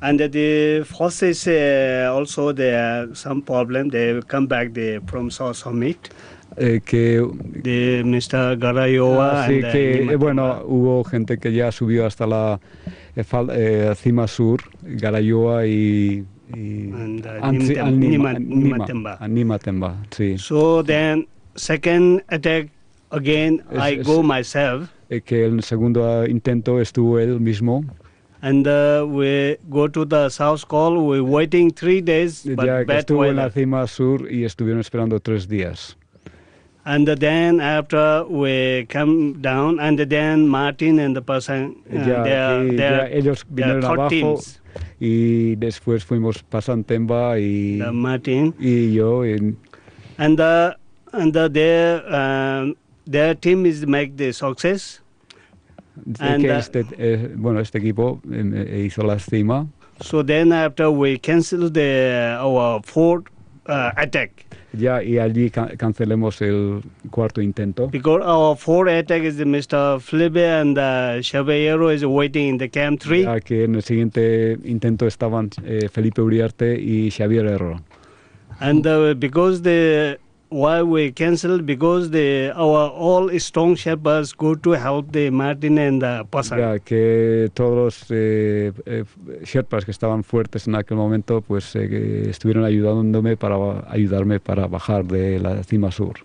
and 0.01 0.19
the 0.19 0.85
is 1.21 1.47
uh, 1.47 2.13
also 2.13 2.51
there 2.53 3.07
some 3.15 3.41
problem. 3.41 3.89
They 3.89 4.21
come 4.27 4.47
back 4.47 4.73
the 4.73 5.01
from 5.07 5.31
South 5.31 5.55
Summit. 5.57 6.09
eh, 6.57 6.81
que 6.83 7.21
The 7.63 8.03
Mr. 8.03 8.57
Garayoa 8.57 9.45
Así 9.45 9.55
and 9.55 9.65
uh, 9.65 9.71
que, 9.71 10.11
eh, 10.11 10.15
bueno, 10.15 10.61
hubo 10.65 11.03
gente 11.03 11.37
que 11.37 11.51
ya 11.53 11.71
subió 11.71 12.05
hasta 12.05 12.27
la 12.27 12.59
eh, 13.21 13.89
eh, 13.91 13.95
cima 13.95 14.27
sur, 14.27 14.61
Garayoa 14.83 15.65
y... 15.65 16.23
y 16.55 16.91
And, 16.91 17.25
uh, 17.25 17.29
Anzi- 17.45 17.75
Nimtem- 17.75 17.85
Anima- 17.85 18.33
Nima- 18.33 18.39
Nima- 18.39 18.55
Nimatemba. 18.63 19.27
Nimatemba, 19.27 19.95
sí. 20.11 20.37
So 20.37 20.83
then 20.83 21.27
second 21.55 22.23
attack 22.27 22.69
again 23.11 23.61
Es- 23.71 23.77
I 23.91 23.99
es- 23.99 24.07
go 24.07 24.23
myself 24.23 24.89
Eh, 25.11 25.21
que 25.21 25.43
el 25.45 25.61
segundo 25.63 26.05
ah, 26.07 26.27
intento 26.27 26.79
estuvo 26.79 27.19
él 27.19 27.39
mismo, 27.39 27.83
and 28.41 28.67
uh, 28.67 29.03
we 29.07 29.57
go 29.67 29.89
to 29.89 30.05
the 30.05 30.29
south 30.29 30.65
call. 30.67 30.97
We 30.97 31.19
waiting 31.19 31.71
three 31.73 31.99
days, 32.01 32.43
but 32.55 32.65
ya 32.65 32.83
bad 32.85 32.99
estuvo 32.99 33.25
en 33.25 33.35
la 33.35 33.43
weather. 33.45 33.53
cima 33.63 33.87
sur 33.87 34.31
y 34.31 34.43
estuvieron 34.45 34.79
esperando 34.81 35.19
tres 35.19 35.47
días. 35.47 35.97
And 36.85 37.05
then 37.07 37.59
after 37.59 38.25
we 38.25 38.85
come 38.89 39.41
down, 39.41 39.79
and 39.79 39.99
then 39.99 40.47
Martin 40.47 40.97
and 40.99 41.15
the 41.15 41.21
person 41.21 41.75
uh, 41.91 41.99
ya, 41.99 42.23
they 42.23 42.75
they 42.77 42.89
ya 42.89 43.05
ellos 43.11 43.45
vinieron 43.45 43.83
abajo 43.85 44.09
teams. 44.09 44.61
y 44.99 45.55
después 45.57 46.03
fuimos 46.05 46.41
Pasantemba 46.41 47.37
y, 47.39 47.79
The 47.79 47.91
Martin 47.91 48.55
y 48.59 48.93
yo. 48.93 49.23
y- 49.23 49.53
and 50.17 50.37
the 50.37 50.75
and 51.13 51.33
the, 51.33 51.49
their 51.49 52.01
um, 52.13 52.75
their 53.05 53.35
team 53.35 53.65
is 53.65 53.85
make 53.85 54.15
the 54.17 54.31
success. 54.31 55.01
And, 56.19 56.41
que 56.43 56.51
uh, 56.51 56.57
este, 56.57 56.85
eh, 56.97 57.35
bueno, 57.35 57.59
este 57.59 57.77
equipo 57.79 58.21
eh, 58.31 58.83
hizo 58.85 59.03
la 59.03 59.19
cima. 59.19 59.67
So 60.01 60.23
then 60.23 60.53
after 60.53 60.89
we 60.89 61.17
cancel 61.19 61.69
the 61.69 62.37
our 62.39 62.81
fourth 62.83 63.25
uh, 63.69 63.91
attack. 63.95 64.31
Ya, 64.73 65.01
y 65.01 65.17
allí 65.17 65.49
ca- 65.49 65.75
cancelemos 65.77 66.41
el 66.41 66.81
cuarto 67.09 67.41
intento. 67.41 67.87
Because 67.87 68.23
our 68.23 68.55
fourth 68.55 68.89
attack 68.91 69.23
is 69.23 69.37
the 69.37 69.45
Mr. 69.45 69.99
Felipe 69.99 70.37
and 70.37 70.77
uh, 70.77 71.19
Chavallero 71.21 71.89
is 71.93 72.03
waiting 72.05 72.49
in 72.49 72.57
the 72.57 72.69
camp 72.69 72.99
three. 73.01 73.23
Ya 73.23 73.39
que 73.39 73.63
en 73.63 73.75
el 73.75 73.81
siguiente 73.81 74.57
intento 74.63 75.07
estaban 75.07 75.49
eh, 75.63 75.89
Felipe 75.91 76.21
Uriarte 76.21 76.79
y 76.79 77.09
Xavier 77.09 77.45
Herro. 77.47 77.81
And 78.59 78.85
uh, 78.85 79.13
because 79.15 79.61
the 79.63 80.19
why 80.49 80.81
we 80.81 81.11
cancelled 81.11 81.65
because 81.65 82.09
the 82.11 82.51
our 82.55 82.89
all 82.89 83.29
strong 83.39 83.75
shepherds 83.75 84.33
go 84.33 84.55
to 84.55 84.71
help 84.71 85.11
the 85.11 85.29
Martin 85.29 85.77
and 85.77 86.01
the 86.01 86.25
Pasang. 86.29 86.57
Ya 86.59 86.79
que 86.79 87.49
todos 87.53 87.75
los 87.75 88.11
eh, 88.11 88.71
eh, 88.85 89.03
Sherpas 89.43 89.85
que 89.85 89.91
estaban 89.91 90.23
fuertes 90.23 90.67
en 90.67 90.75
aquel 90.75 90.97
momento, 90.97 91.41
pues 91.41 91.75
eh, 91.75 92.27
estuvieron 92.29 92.63
ayudándome 92.65 93.37
para 93.37 93.55
ayudarme 93.89 94.39
para 94.39 94.67
bajar 94.67 95.05
de 95.05 95.39
la 95.39 95.63
cima 95.63 95.91
sur. 95.91 96.15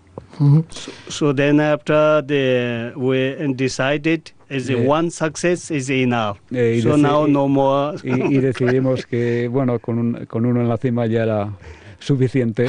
So 1.07 1.33
then 1.33 1.59
after 1.61 2.21
the 2.25 2.91
we 2.95 3.35
decided 3.55 4.31
is 4.49 4.69
one 4.69 5.09
success 5.09 5.71
is 5.71 5.89
enough. 5.89 6.37
Eh, 6.51 6.75
y 6.77 6.81
so 6.81 6.97
now 6.97 7.25
no 7.27 7.47
more. 7.47 7.97
Y, 8.03 8.35
y 8.35 8.37
decidimos 8.41 9.05
que, 9.05 9.47
bueno, 9.47 9.79
con, 9.79 9.97
un- 9.97 10.25
con 10.25 10.45
uno 10.45 10.61
en 10.61 10.67
la 10.69 10.77
cima 10.77 11.05
ya 11.05 11.23
era 11.23 11.49
suficiente. 12.05 12.67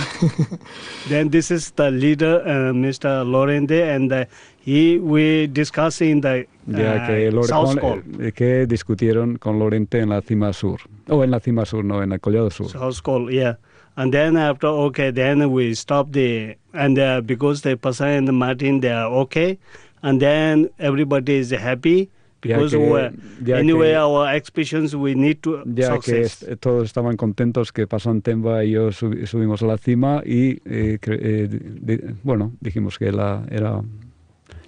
Then 1.09 1.31
this 1.31 1.51
is 1.51 1.73
the 1.77 1.91
leader, 1.91 2.43
uh, 2.45 2.73
Mr. 2.73 3.25
Lorente, 3.25 3.83
and 3.95 4.13
uh, 4.13 4.25
he 4.65 4.99
we 4.99 5.47
discuss 5.47 6.01
in 6.01 6.21
the 6.21 6.47
Ya 6.67 6.95
uh, 6.97 7.07
que, 7.07 7.31
Lore- 7.31 7.47
South 7.47 7.79
con- 7.79 8.03
eh, 8.21 8.33
que 8.33 8.67
discutieron 8.67 9.37
con 9.39 9.59
Lorente 9.59 10.01
en 10.01 10.09
la 10.09 10.21
cima 10.23 10.53
sur. 10.53 10.81
O 11.09 11.23
en 11.23 11.31
la 11.31 11.41
cima 11.41 11.65
sur, 11.65 11.85
no, 11.85 12.03
en 12.03 12.13
el 12.13 12.19
collado 12.21 12.51
sur. 12.51 12.69
South 12.69 13.01
Call, 13.03 13.31
yeah. 13.31 13.57
And 13.97 14.13
then 14.13 14.37
after 14.37 14.67
okay, 14.67 15.11
then 15.11 15.51
we 15.51 15.75
stop 15.75 16.13
the 16.13 16.57
and 16.75 16.99
uh, 16.99 17.21
because 17.21 17.63
the 17.63 17.77
person 17.77 18.09
and 18.09 18.29
the 18.29 18.33
Martin 18.33 18.81
they 18.81 18.91
are 18.93 19.11
okay, 19.23 19.59
and 20.03 20.21
then 20.21 20.69
everybody 20.79 21.37
is 21.37 21.51
happy 21.51 22.11
Ya 22.47 22.57
because 22.59 22.77
que- 22.77 22.93
we- 22.93 23.13
ya 23.45 23.59
anyway 23.59 23.91
que- 23.93 23.99
our 23.99 24.29
expeditions 24.35 24.95
we 24.95 25.15
need 25.15 25.37
to 25.41 25.63
Ya 25.65 25.99
que 25.99 26.21
est- 26.23 26.57
todos 26.61 26.85
estaban 26.87 27.17
contentos 27.17 27.73
que 27.73 27.87
Pasan 27.87 28.23
Temba 28.23 28.65
y 28.65 28.73
yo 28.73 28.89
subi- 28.91 29.27
subimos 29.27 29.63
a 29.63 29.67
la 29.67 29.79
cima 29.79 30.23
y, 30.25 30.61
eh, 30.65 30.99
eh, 31.07 32.15
bueno, 32.23 32.53
dijimos 32.61 32.99
que 32.99 33.13
la, 33.13 33.45
era, 33.51 33.83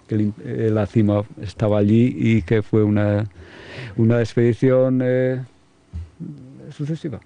que 0.07 0.33
eh, 0.45 0.71
la 0.73 0.87
cima 0.87 1.23
estaba 1.43 1.79
allí 1.79 2.15
y 2.17 2.43
que 2.43 2.63
fue 2.63 2.83
una, 2.83 3.27
una 3.97 4.21
expedición 4.21 5.01
eh, 5.03 5.41
sucesiva. 6.71 7.21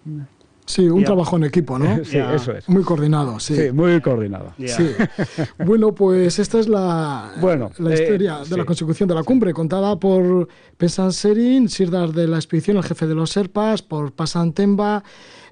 Sí, 0.73 0.89
un 0.89 1.05
trabajo 1.05 1.37
en 1.37 1.45
equipo, 1.45 1.79
¿no? 1.79 2.03
Sí, 2.05 2.17
eso 2.17 2.53
es. 2.53 2.67
Muy 2.67 2.83
coordinado, 2.83 3.39
sí. 3.39 3.55
Sí, 3.55 3.73
muy 3.73 4.01
coordinada. 4.01 4.55
Yeah. 4.57 4.75
Sí. 4.75 4.89
Bueno, 5.67 5.95
pues 5.95 6.39
esta 6.39 6.59
es 6.59 6.67
la, 6.67 7.33
Bueno, 7.43 7.71
la 7.79 7.91
eh, 7.91 8.03
historia 8.03 8.39
de 8.49 8.57
la 8.57 8.65
consecución 8.65 9.07
de 9.07 9.15
la 9.15 9.23
cumbre, 9.23 9.53
contada 9.53 9.97
por 9.97 10.49
Pesan 10.79 11.13
Serin, 11.13 11.69
Sirdar 11.69 12.13
de 12.13 12.27
la 12.27 12.37
expedición, 12.37 12.79
el 12.79 12.85
jefe 12.85 13.07
de 13.07 13.15
los 13.15 13.31
Serpas, 13.31 13.83
por 13.83 14.13
Pasan 14.13 14.55
Temba, 14.55 15.05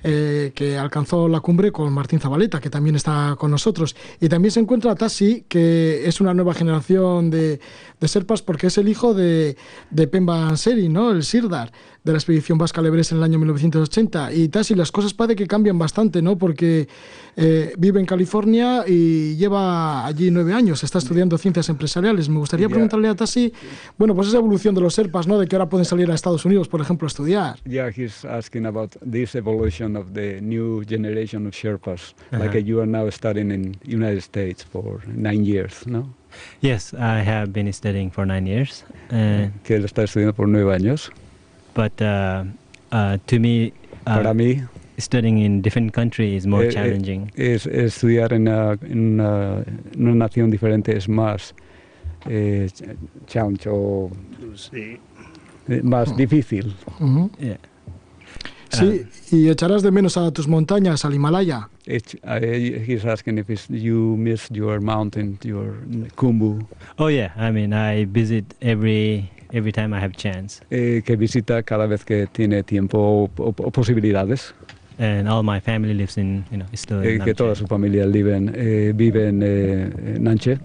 eh, 0.02 0.52
que 0.54 0.78
alcanzó 0.78 1.28
la 1.28 1.40
cumbre 1.40 1.72
con 1.72 1.92
Martín 1.92 2.20
Zabaleta, 2.20 2.60
que 2.60 2.70
también 2.70 2.96
está 2.96 3.36
con 3.38 3.50
nosotros. 3.50 3.96
Y 4.20 4.28
también 4.28 4.52
se 4.52 4.60
encuentra 4.60 4.94
Tassi, 4.94 5.44
que 5.48 6.06
es 6.06 6.20
una 6.20 6.34
nueva 6.34 6.54
generación 6.54 7.30
de, 7.30 7.60
de 8.00 8.08
Serpas, 8.08 8.42
porque 8.42 8.68
es 8.68 8.78
el 8.78 8.88
hijo 8.88 9.14
de, 9.14 9.56
de 9.90 10.06
Pemba 10.06 10.56
Serin, 10.56 10.92
¿no? 10.92 11.10
el 11.10 11.22
Sirdar, 11.22 11.72
de 12.02 12.12
la 12.12 12.18
expedición 12.18 12.56
vasca 12.56 12.80
al 12.80 12.86
Everest 12.86 13.12
en 13.12 13.18
el 13.18 13.24
año 13.24 13.38
1980. 13.38 14.32
Y 14.32 14.48
Tassi, 14.48 14.74
las 14.74 14.90
cosas 14.90 15.12
parece 15.12 15.36
que 15.36 15.46
cambian 15.46 15.78
bastante, 15.78 16.22
¿no? 16.22 16.38
porque 16.38 16.88
eh, 17.36 17.72
vive 17.76 18.00
en 18.00 18.06
California 18.06 18.84
y 18.86 19.36
lleva 19.36 20.06
allí 20.06 20.30
nueve 20.30 20.54
años, 20.54 20.82
está 20.82 20.98
estudiando 20.98 21.36
ciencias 21.36 21.68
empresariales. 21.68 22.28
Me 22.28 22.38
gustaría 22.38 22.68
preguntarle 22.68 23.08
a 23.08 23.14
Tassi, 23.14 23.52
bueno, 23.98 24.14
pues 24.14 24.28
esa 24.28 24.38
evolución 24.38 24.74
de 24.74 24.80
los 24.80 24.94
Serpas, 24.94 25.26
¿no? 25.26 25.38
De 25.38 25.46
que 25.46 25.56
ahora 25.56 25.68
pueden 25.68 25.84
salir 25.84 26.10
a 26.10 26.14
Estados 26.14 26.44
Unidos, 26.44 26.68
por 26.68 26.80
ejemplo, 26.80 27.06
a 27.06 27.08
estudiar. 27.08 27.58
Yeah, 27.64 27.88
he's 27.88 28.24
asking 28.24 28.66
about 28.66 28.96
this 29.10 29.34
evolution 29.34 29.89
of 29.96 30.14
the 30.14 30.40
new 30.40 30.84
generation 30.84 31.46
of 31.46 31.52
Sherpas. 31.54 32.14
Uh-huh. 32.32 32.38
Like 32.42 32.54
uh, 32.54 32.58
you 32.58 32.80
are 32.80 32.86
now 32.86 33.08
studying 33.10 33.50
in 33.50 33.76
United 33.84 34.22
States 34.22 34.62
for 34.62 35.00
nine 35.06 35.44
years, 35.44 35.86
¿no? 35.86 36.08
Yes, 36.60 36.94
I 36.94 37.20
have 37.22 37.52
been 37.52 37.72
studying 37.72 38.10
for 38.10 38.24
nine 38.26 38.46
years, 38.46 38.84
uh, 39.10 39.48
Que 39.64 39.76
él 39.76 39.84
está 39.84 40.04
estudiando 40.04 40.34
por 40.34 40.46
nueve 40.48 40.72
años. 40.74 41.10
but 41.74 41.92
uh, 42.00 42.44
uh, 42.92 43.16
to 43.26 43.38
me, 43.40 43.72
uh, 44.06 44.16
Para 44.16 44.32
mí, 44.34 44.62
studying 44.98 45.38
in 45.38 45.62
different 45.62 45.92
country 45.92 46.36
is 46.36 46.46
more 46.46 46.64
Eh, 46.64 46.68
eh, 46.68 46.72
challenging. 46.72 47.32
es, 47.36 47.66
estudiar 47.66 48.32
en 48.32 48.42
una, 48.48 48.72
en 48.82 49.20
una- 49.20 49.64
en 49.94 50.02
una 50.08 50.14
nación 50.14 50.50
diferente 50.50 50.96
es 50.96 51.08
más 51.08 51.54
eh, 52.28 52.68
challenge 53.26 53.66
o 53.70 54.10
Sí. 54.54 54.98
eh, 55.68 55.80
más 55.82 56.14
difícil. 56.16 56.74
Ujú. 57.00 57.30
yeah. 57.40 57.56
Sí, 58.70 59.02
y 59.36 59.48
echarás 59.48 59.82
de 59.82 59.90
menos 59.90 60.16
a 60.16 60.30
tus 60.30 60.46
montañas, 60.48 61.04
al 61.04 61.14
Himalaya. 61.14 61.68
Uh, 61.88 62.38
he's 62.86 63.04
asking 63.04 63.38
if 63.38 63.68
you 63.68 64.16
miss 64.16 64.48
your 64.50 64.80
mountain, 64.80 65.38
your 65.42 65.74
Kumbu. 66.14 66.66
Oh 66.98 67.08
yeah, 67.08 67.32
I 67.36 67.50
mean 67.50 67.72
I 67.72 68.04
visit 68.06 68.44
every 68.60 69.28
every 69.52 69.72
time 69.72 69.92
I 69.96 70.00
have 70.00 70.12
chance. 70.16 70.62
eh, 70.70 71.02
que 71.04 71.16
visita 71.16 71.62
cada 71.64 71.86
vez 71.86 72.04
que 72.04 72.28
tiene 72.28 72.62
tiempo 72.62 72.98
o, 72.98 73.30
o- 73.42 73.54
o 73.56 73.70
posibilidades. 73.72 74.54
And 74.98 75.28
all 75.28 75.42
my 75.42 75.60
family 75.60 75.94
lives 75.94 76.16
in, 76.18 76.44
you 76.52 76.58
know, 76.58 76.66
still 76.74 77.02
eh, 77.02 77.14
in 77.16 77.22
que 77.24 77.34
toda 77.34 77.54
su 77.56 77.66
familia 77.66 78.06
viven, 78.06 78.52
eh, 78.54 78.92
vive 78.94 79.28
en 79.28 79.42
eh, 79.42 79.90
en 80.16 80.22
Nanche. 80.24 80.58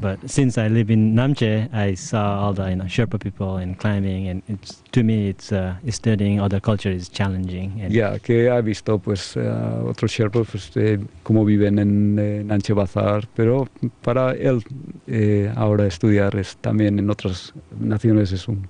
But 0.00 0.18
since 0.30 0.56
I 0.56 0.68
live 0.68 0.90
in 0.90 1.14
Namche, 1.14 1.68
I 1.74 1.94
saw 1.94 2.40
all 2.40 2.54
the 2.54 2.70
you 2.70 2.76
know 2.76 2.84
Sherpa 2.84 3.20
people 3.20 3.56
and 3.56 3.78
climbing, 3.78 4.28
and 4.28 4.42
it's 4.48 4.82
to 4.92 5.02
me, 5.02 5.28
it's 5.28 5.52
uh, 5.52 5.74
studying 5.90 6.40
other 6.40 6.60
culture 6.60 6.90
is 6.90 7.08
challenging. 7.10 7.80
And 7.82 7.92
Ya 7.92 8.18
que 8.18 8.48
ha 8.50 8.60
visto 8.62 8.98
pues 8.98 9.36
eh, 9.36 9.40
otros 9.40 10.10
Sherpas 10.10 10.48
pues, 10.50 10.70
eh, 10.76 10.98
cómo 11.22 11.44
viven 11.44 11.78
en 11.78 12.18
eh, 12.18 12.42
Nanche 12.44 12.72
Bazar, 12.72 13.28
pero 13.34 13.68
para 14.02 14.32
él 14.32 14.62
eh, 15.06 15.52
ahora 15.54 15.86
estudiar 15.86 16.34
es 16.36 16.56
también 16.56 16.98
en 16.98 17.10
otras 17.10 17.52
naciones 17.78 18.32
es 18.32 18.48
un 18.48 18.66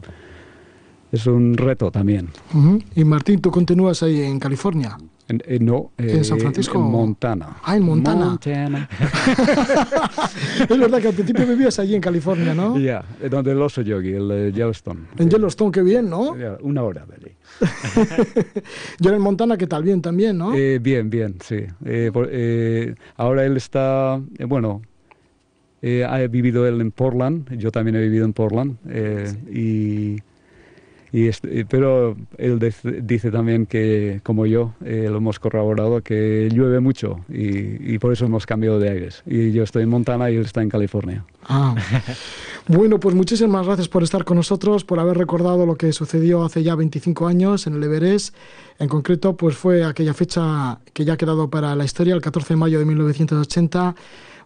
es 1.12 1.26
un 1.26 1.56
reto 1.56 1.90
también. 1.90 2.28
Ujú. 2.54 2.80
Y 2.94 3.04
Martín, 3.04 3.40
tú 3.40 3.50
continúas 3.50 4.02
ahí 4.02 4.22
en 4.22 4.38
California. 4.38 4.96
En- 5.30 5.40
eh, 5.46 5.58
no, 5.60 5.92
¿En 5.96 6.24
San 6.24 6.38
eh, 6.38 6.40
Francisco? 6.40 6.78
en 6.78 6.84
Montana. 6.90 7.56
Ah, 7.62 7.76
en 7.76 7.84
Montana. 7.84 8.26
Montana. 8.30 8.88
es 10.68 10.78
verdad 10.78 11.00
que 11.00 11.06
al 11.08 11.14
principio 11.14 11.46
vivías 11.46 11.78
allí 11.78 11.94
en 11.94 12.00
California, 12.00 12.52
¿no? 12.52 12.76
Ya, 12.76 13.04
eh, 13.22 13.28
donde 13.28 13.52
el 13.52 13.62
oso 13.62 13.80
yogi, 13.82 14.10
el 14.12 14.52
Yellowstone. 14.52 15.02
En 15.18 15.30
Yellowstone, 15.30 15.70
qué 15.70 15.82
bien, 15.82 16.10
¿no? 16.10 16.34
Una 16.62 16.82
hora 16.82 17.06
de 17.06 17.14
allí. 17.14 17.36
Yo 18.98 19.12
en 19.14 19.22
Montana, 19.22 19.56
¿qué 19.56 19.68
tal? 19.68 19.84
Bien 19.84 20.02
también, 20.02 20.36
¿no? 20.36 20.52
Eh, 20.52 20.80
bien, 20.80 21.08
bien, 21.08 21.36
sí. 21.44 21.60
Por- 22.12 22.28
ahora 23.16 23.44
él 23.44 23.56
está, 23.56 24.20
bueno, 24.48 24.82
eh, 25.80 26.04
ha 26.04 26.18
vivido 26.26 26.66
él 26.66 26.80
en 26.80 26.90
Portland, 26.90 27.56
yo 27.56 27.70
también 27.70 27.94
he 27.96 28.00
vivido 28.02 28.24
en 28.24 28.32
Portland, 28.32 28.76
eh, 28.88 29.32
y, 29.50 30.16
y 31.12 31.28
eh, 31.28 31.64
pero 31.68 32.16
él 32.38 32.58
dice 33.02 33.30
también 33.30 33.66
que, 33.66 34.20
como 34.22 34.46
yo, 34.46 34.74
eh, 34.84 35.08
lo 35.10 35.18
hemos 35.18 35.38
corroborado, 35.38 36.02
que 36.02 36.48
llueve 36.52 36.80
mucho 36.80 37.20
y, 37.28 37.94
y 37.94 37.98
por 37.98 38.12
eso 38.12 38.26
hemos 38.26 38.46
cambiado 38.46 38.78
de 38.78 38.90
aires. 38.90 39.22
Y 39.26 39.52
yo 39.52 39.62
estoy 39.64 39.82
en 39.82 39.88
Montana 39.88 40.30
y 40.30 40.36
él 40.36 40.44
está 40.44 40.62
en 40.62 40.68
California. 40.68 41.24
Ah. 41.44 41.74
Bueno, 42.68 43.00
pues 43.00 43.16
muchísimas 43.16 43.66
gracias 43.66 43.88
por 43.88 44.04
estar 44.04 44.24
con 44.24 44.36
nosotros, 44.36 44.84
por 44.84 45.00
haber 45.00 45.18
recordado 45.18 45.66
lo 45.66 45.74
que 45.74 45.92
sucedió 45.92 46.44
hace 46.44 46.62
ya 46.62 46.76
25 46.76 47.26
años 47.26 47.66
en 47.66 47.74
el 47.74 47.82
Everest. 47.82 48.36
En 48.78 48.86
concreto, 48.86 49.36
pues 49.36 49.56
fue 49.56 49.84
aquella 49.84 50.14
fecha 50.14 50.78
que 50.92 51.04
ya 51.04 51.14
ha 51.14 51.16
quedado 51.16 51.50
para 51.50 51.74
la 51.74 51.84
historia, 51.84 52.14
el 52.14 52.20
14 52.20 52.54
de 52.54 52.56
mayo 52.56 52.78
de 52.78 52.84
1980. 52.84 53.96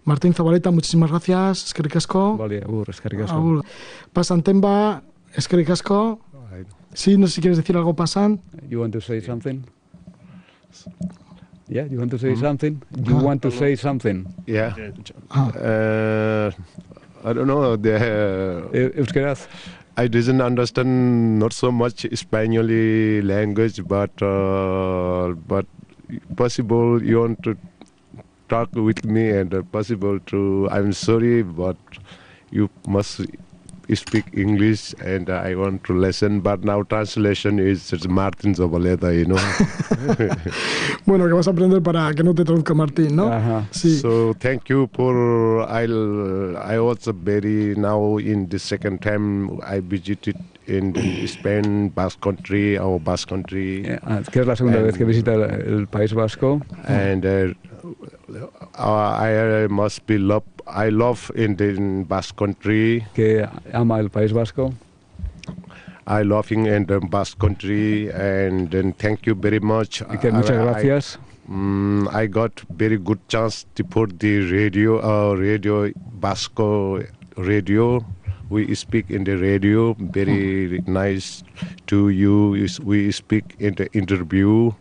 Martín 0.05 0.33
Zabaleta, 0.33 0.71
muchísimas 0.71 1.11
gracias. 1.11 1.67
Eskerrik 1.67 1.97
asko. 1.97 2.39
Vale, 2.39 2.63
agur, 2.63 2.89
eskerrik 2.89 3.21
asko. 3.21 3.37
Agur. 3.37 3.65
Eskerrik 5.37 5.71
asko. 5.71 6.21
Sí, 6.95 7.19
no 7.19 7.27
sé 7.27 7.35
si 7.35 7.41
quieres 7.41 7.59
decir 7.59 7.77
algo, 7.77 7.95
Pasan. 7.95 8.41
You 8.69 8.81
want 8.81 8.93
to 8.93 9.01
say 9.01 9.21
something? 9.21 9.65
Yeah, 11.69 11.87
you 11.91 11.99
want 11.99 12.11
to 12.11 12.19
say 12.19 12.37
something? 12.37 12.83
You 13.05 13.17
Ah. 13.17 13.23
want 13.23 13.43
to 13.43 13.51
say 13.51 13.75
something? 13.77 14.27
Yeah. 14.47 14.75
Ah. 15.31 15.49
Uh, 15.57 16.51
I 17.25 17.33
don't 17.33 17.47
know. 17.47 17.77
The, 17.77 18.69
Eh, 18.73 18.91
Euskaraz? 19.01 19.49
I 19.97 20.09
didn't 20.09 20.41
understand 20.43 21.39
not 21.39 21.53
so 21.53 21.71
much 21.73 22.07
Spanish 22.15 23.25
language, 23.25 23.81
but 23.87 24.11
uh, 24.23 25.35
but 25.49 25.67
possible 26.37 27.03
you 27.03 27.21
want 27.21 27.43
to 27.45 27.57
talk 28.49 28.69
with 28.75 29.05
me 29.05 29.31
and 29.31 29.55
uh, 29.55 29.63
possible 29.73 30.19
to. 30.27 30.69
I'm 30.71 30.93
sorry, 30.93 31.43
but 31.43 31.77
you 32.51 32.69
must 32.87 33.21
speak 33.95 34.25
English 34.33 34.95
and 35.05 35.29
I 35.29 35.55
want 35.55 35.85
to 35.85 35.93
listen. 35.95 36.41
But 36.41 36.65
now 36.65 36.83
translation 36.85 37.59
is 37.59 37.93
it's 37.93 38.07
Martin 38.09 38.55
Zabaleta, 38.55 39.13
you 39.17 39.27
know. 39.27 39.37
Bueno, 41.07 41.27
que 41.27 41.35
vas 41.35 41.47
a 41.49 41.51
aprender 41.51 41.83
para 41.83 42.13
que 42.15 42.23
no 42.25 42.35
te 42.35 42.45
traduzca 42.45 42.73
Martín, 42.75 43.15
¿no? 43.17 43.31
Ajá. 43.33 43.67
Sí. 43.71 43.99
So 43.99 44.35
thank 44.39 44.69
you 44.69 44.89
for 44.95 45.63
I 45.69 45.85
I 45.85 46.79
was 46.81 46.99
very 47.23 47.75
now 47.77 48.19
in 48.19 48.49
the 48.49 48.59
second 48.59 49.01
time 49.03 49.61
I 49.63 49.81
visited 49.81 50.37
in 50.67 50.93
the 50.95 51.27
Spain 51.27 51.91
Basque 51.91 52.21
Country 52.23 52.79
our 52.79 52.99
Basque 52.99 53.29
Country 53.29 53.85
Eh, 53.85 53.99
ah, 54.03 54.23
que 54.33 54.41
es 54.41 54.47
la 54.47 54.57
segunda 54.57 54.79
Em, 54.79 54.85
vez 54.87 54.97
que 54.97 55.05
visita 55.05 55.35
el, 55.35 55.43
el 55.81 55.87
País 55.89 56.15
Vasco. 56.15 56.63
and 56.87 57.25
uh, 57.27 57.53
uh, 57.53 57.74
I 58.79 59.67
must 59.71 60.07
be 60.07 60.19
love 60.19 60.45
I 60.67 60.89
love 60.89 61.31
in 61.35 61.57
the 61.57 62.05
Basque 62.09 62.37
Country 62.37 63.05
que 63.15 63.47
ama 63.73 63.99
el 63.99 64.09
País 64.09 64.33
Vasco. 64.33 64.73
I 66.07 66.23
love 66.23 66.53
in 66.53 66.87
the 66.87 67.01
Basque 67.01 67.39
Country 67.39 68.11
and 68.11 68.71
then 68.71 68.93
thank 68.93 69.27
you 69.27 69.35
very 69.35 69.61
much 69.61 70.03
Y 70.03 70.17
que 70.19 70.29
I- 70.29 70.33
muchas 70.33 70.51
I- 70.59 70.63
gracias. 70.63 71.19
Mm, 71.49 72.09
I 72.11 72.27
got 72.27 72.63
very 72.71 72.97
good 72.97 73.19
chance 73.29 73.67
to 73.75 73.85
put 73.85 74.19
the 74.19 74.41
radio, 74.51 74.99
uh, 75.01 75.35
radio 75.37 75.91
Basco 76.21 77.03
radio. 77.37 78.01
We 78.49 78.75
speak 78.75 79.11
in 79.11 79.25
the 79.25 79.37
radio. 79.37 79.95
Very 79.99 80.81
nice 80.87 81.43
to 81.89 82.09
you. 82.09 82.57
We 82.83 83.13
speak 83.13 83.57
in 83.59 83.75
the 83.75 83.89
interview, 83.93 84.73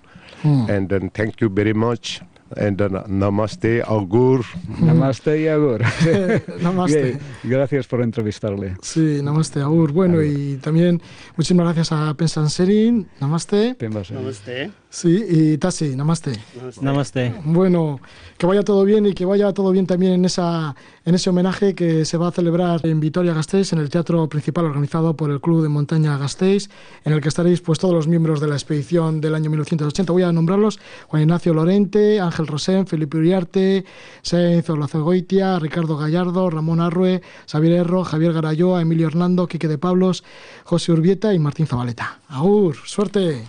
Mm. 0.43 0.69
and 0.69 0.89
then 0.89 1.09
thank 1.09 1.41
you 1.41 1.49
very 1.49 1.73
much. 1.73 2.21
And 2.55 2.77
then 2.77 2.97
namaste, 3.07 3.81
augur. 3.85 4.45
Namaste 4.79 5.41
y 5.41 5.47
agur. 5.47 5.81
Namaste. 6.61 7.03
Bien, 7.03 7.19
Gracias 7.43 7.87
por 7.87 8.01
entrevistarle. 8.01 8.75
Sí, 8.81 9.19
namaste, 9.23 9.61
Agur. 9.61 9.91
Bueno, 9.91 10.21
y 10.21 10.57
también 10.57 11.01
muchísimas 11.35 11.65
gracias 11.65 11.91
a 11.91 12.13
Pensan 12.13 12.49
Serin, 12.49 13.07
namaste. 13.19 13.75
Namaste. 13.79 14.71
Sí, 14.93 15.25
y 15.27 15.58
Tasi, 15.58 15.95
namaste. 15.95 16.39
Namaste. 16.79 17.34
Bueno, 17.45 17.99
que 18.38 18.45
vaya 18.45 18.62
todo 18.62 18.86
bien 18.86 19.08
y 19.08 19.13
que 19.13 19.25
vaya 19.25 19.51
todo 19.51 19.71
bien 19.71 19.88
también 19.88 20.13
en, 20.13 20.25
esa, 20.25 20.75
en 21.03 21.15
ese 21.15 21.32
homenaje 21.32 21.73
que 21.73 22.06
se 22.06 22.15
va 22.15 22.27
a 22.27 22.32
celebrar 22.32 22.86
en 22.86 22.99
Vitoria-Gasteiz, 22.99 23.73
en 23.73 23.79
el 23.79 23.89
teatro 23.89 24.29
principal 24.29 24.65
organizado 24.65 25.15
por 25.15 25.32
el 25.32 25.41
Club 25.41 25.63
de 25.63 25.69
Montaña 25.69 26.15
Gasteiz, 26.19 26.69
en 27.06 27.13
el 27.13 27.21
que 27.21 27.29
estaréis 27.29 27.60
pues 27.62 27.79
todos 27.79 27.95
los 27.95 28.08
miembros 28.08 28.39
de 28.39 28.47
la 28.47 28.53
expedición 28.53 29.19
del 29.19 29.34
año 29.34 29.49
1980. 29.49 30.13
Voy 30.13 30.21
a 30.21 30.32
nombrarlos, 30.32 30.79
Juan 31.08 31.23
Ignacio 31.23 31.56
Lorente, 31.56 32.19
Ángel 32.19 32.45
Rosén, 32.45 32.86
Felipe 32.86 33.17
Uriarte, 33.17 33.86
Sainz 34.21 34.69
Olazagoitia, 34.69 35.58
Ricardo 35.58 35.97
Gallardo, 35.97 36.51
Ramón 36.51 36.82
Arrue, 36.82 37.23
Xavier 37.47 37.79
Erro, 37.79 38.03
Javier 38.03 38.32
Garayoa, 38.32 38.84
Emilio 38.84 39.08
Hernando, 39.08 39.47
Quique 39.47 39.67
de 39.67 39.79
Pablos, 39.79 40.23
José 40.65 40.91
Urbieta 40.91 41.34
y 41.34 41.39
Martín 41.39 41.65
Zabaleta. 41.65 42.19
Agur, 42.34 42.76
suerte. 42.76 43.48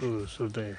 Su- 0.00 0.26
suerte. 0.26 0.78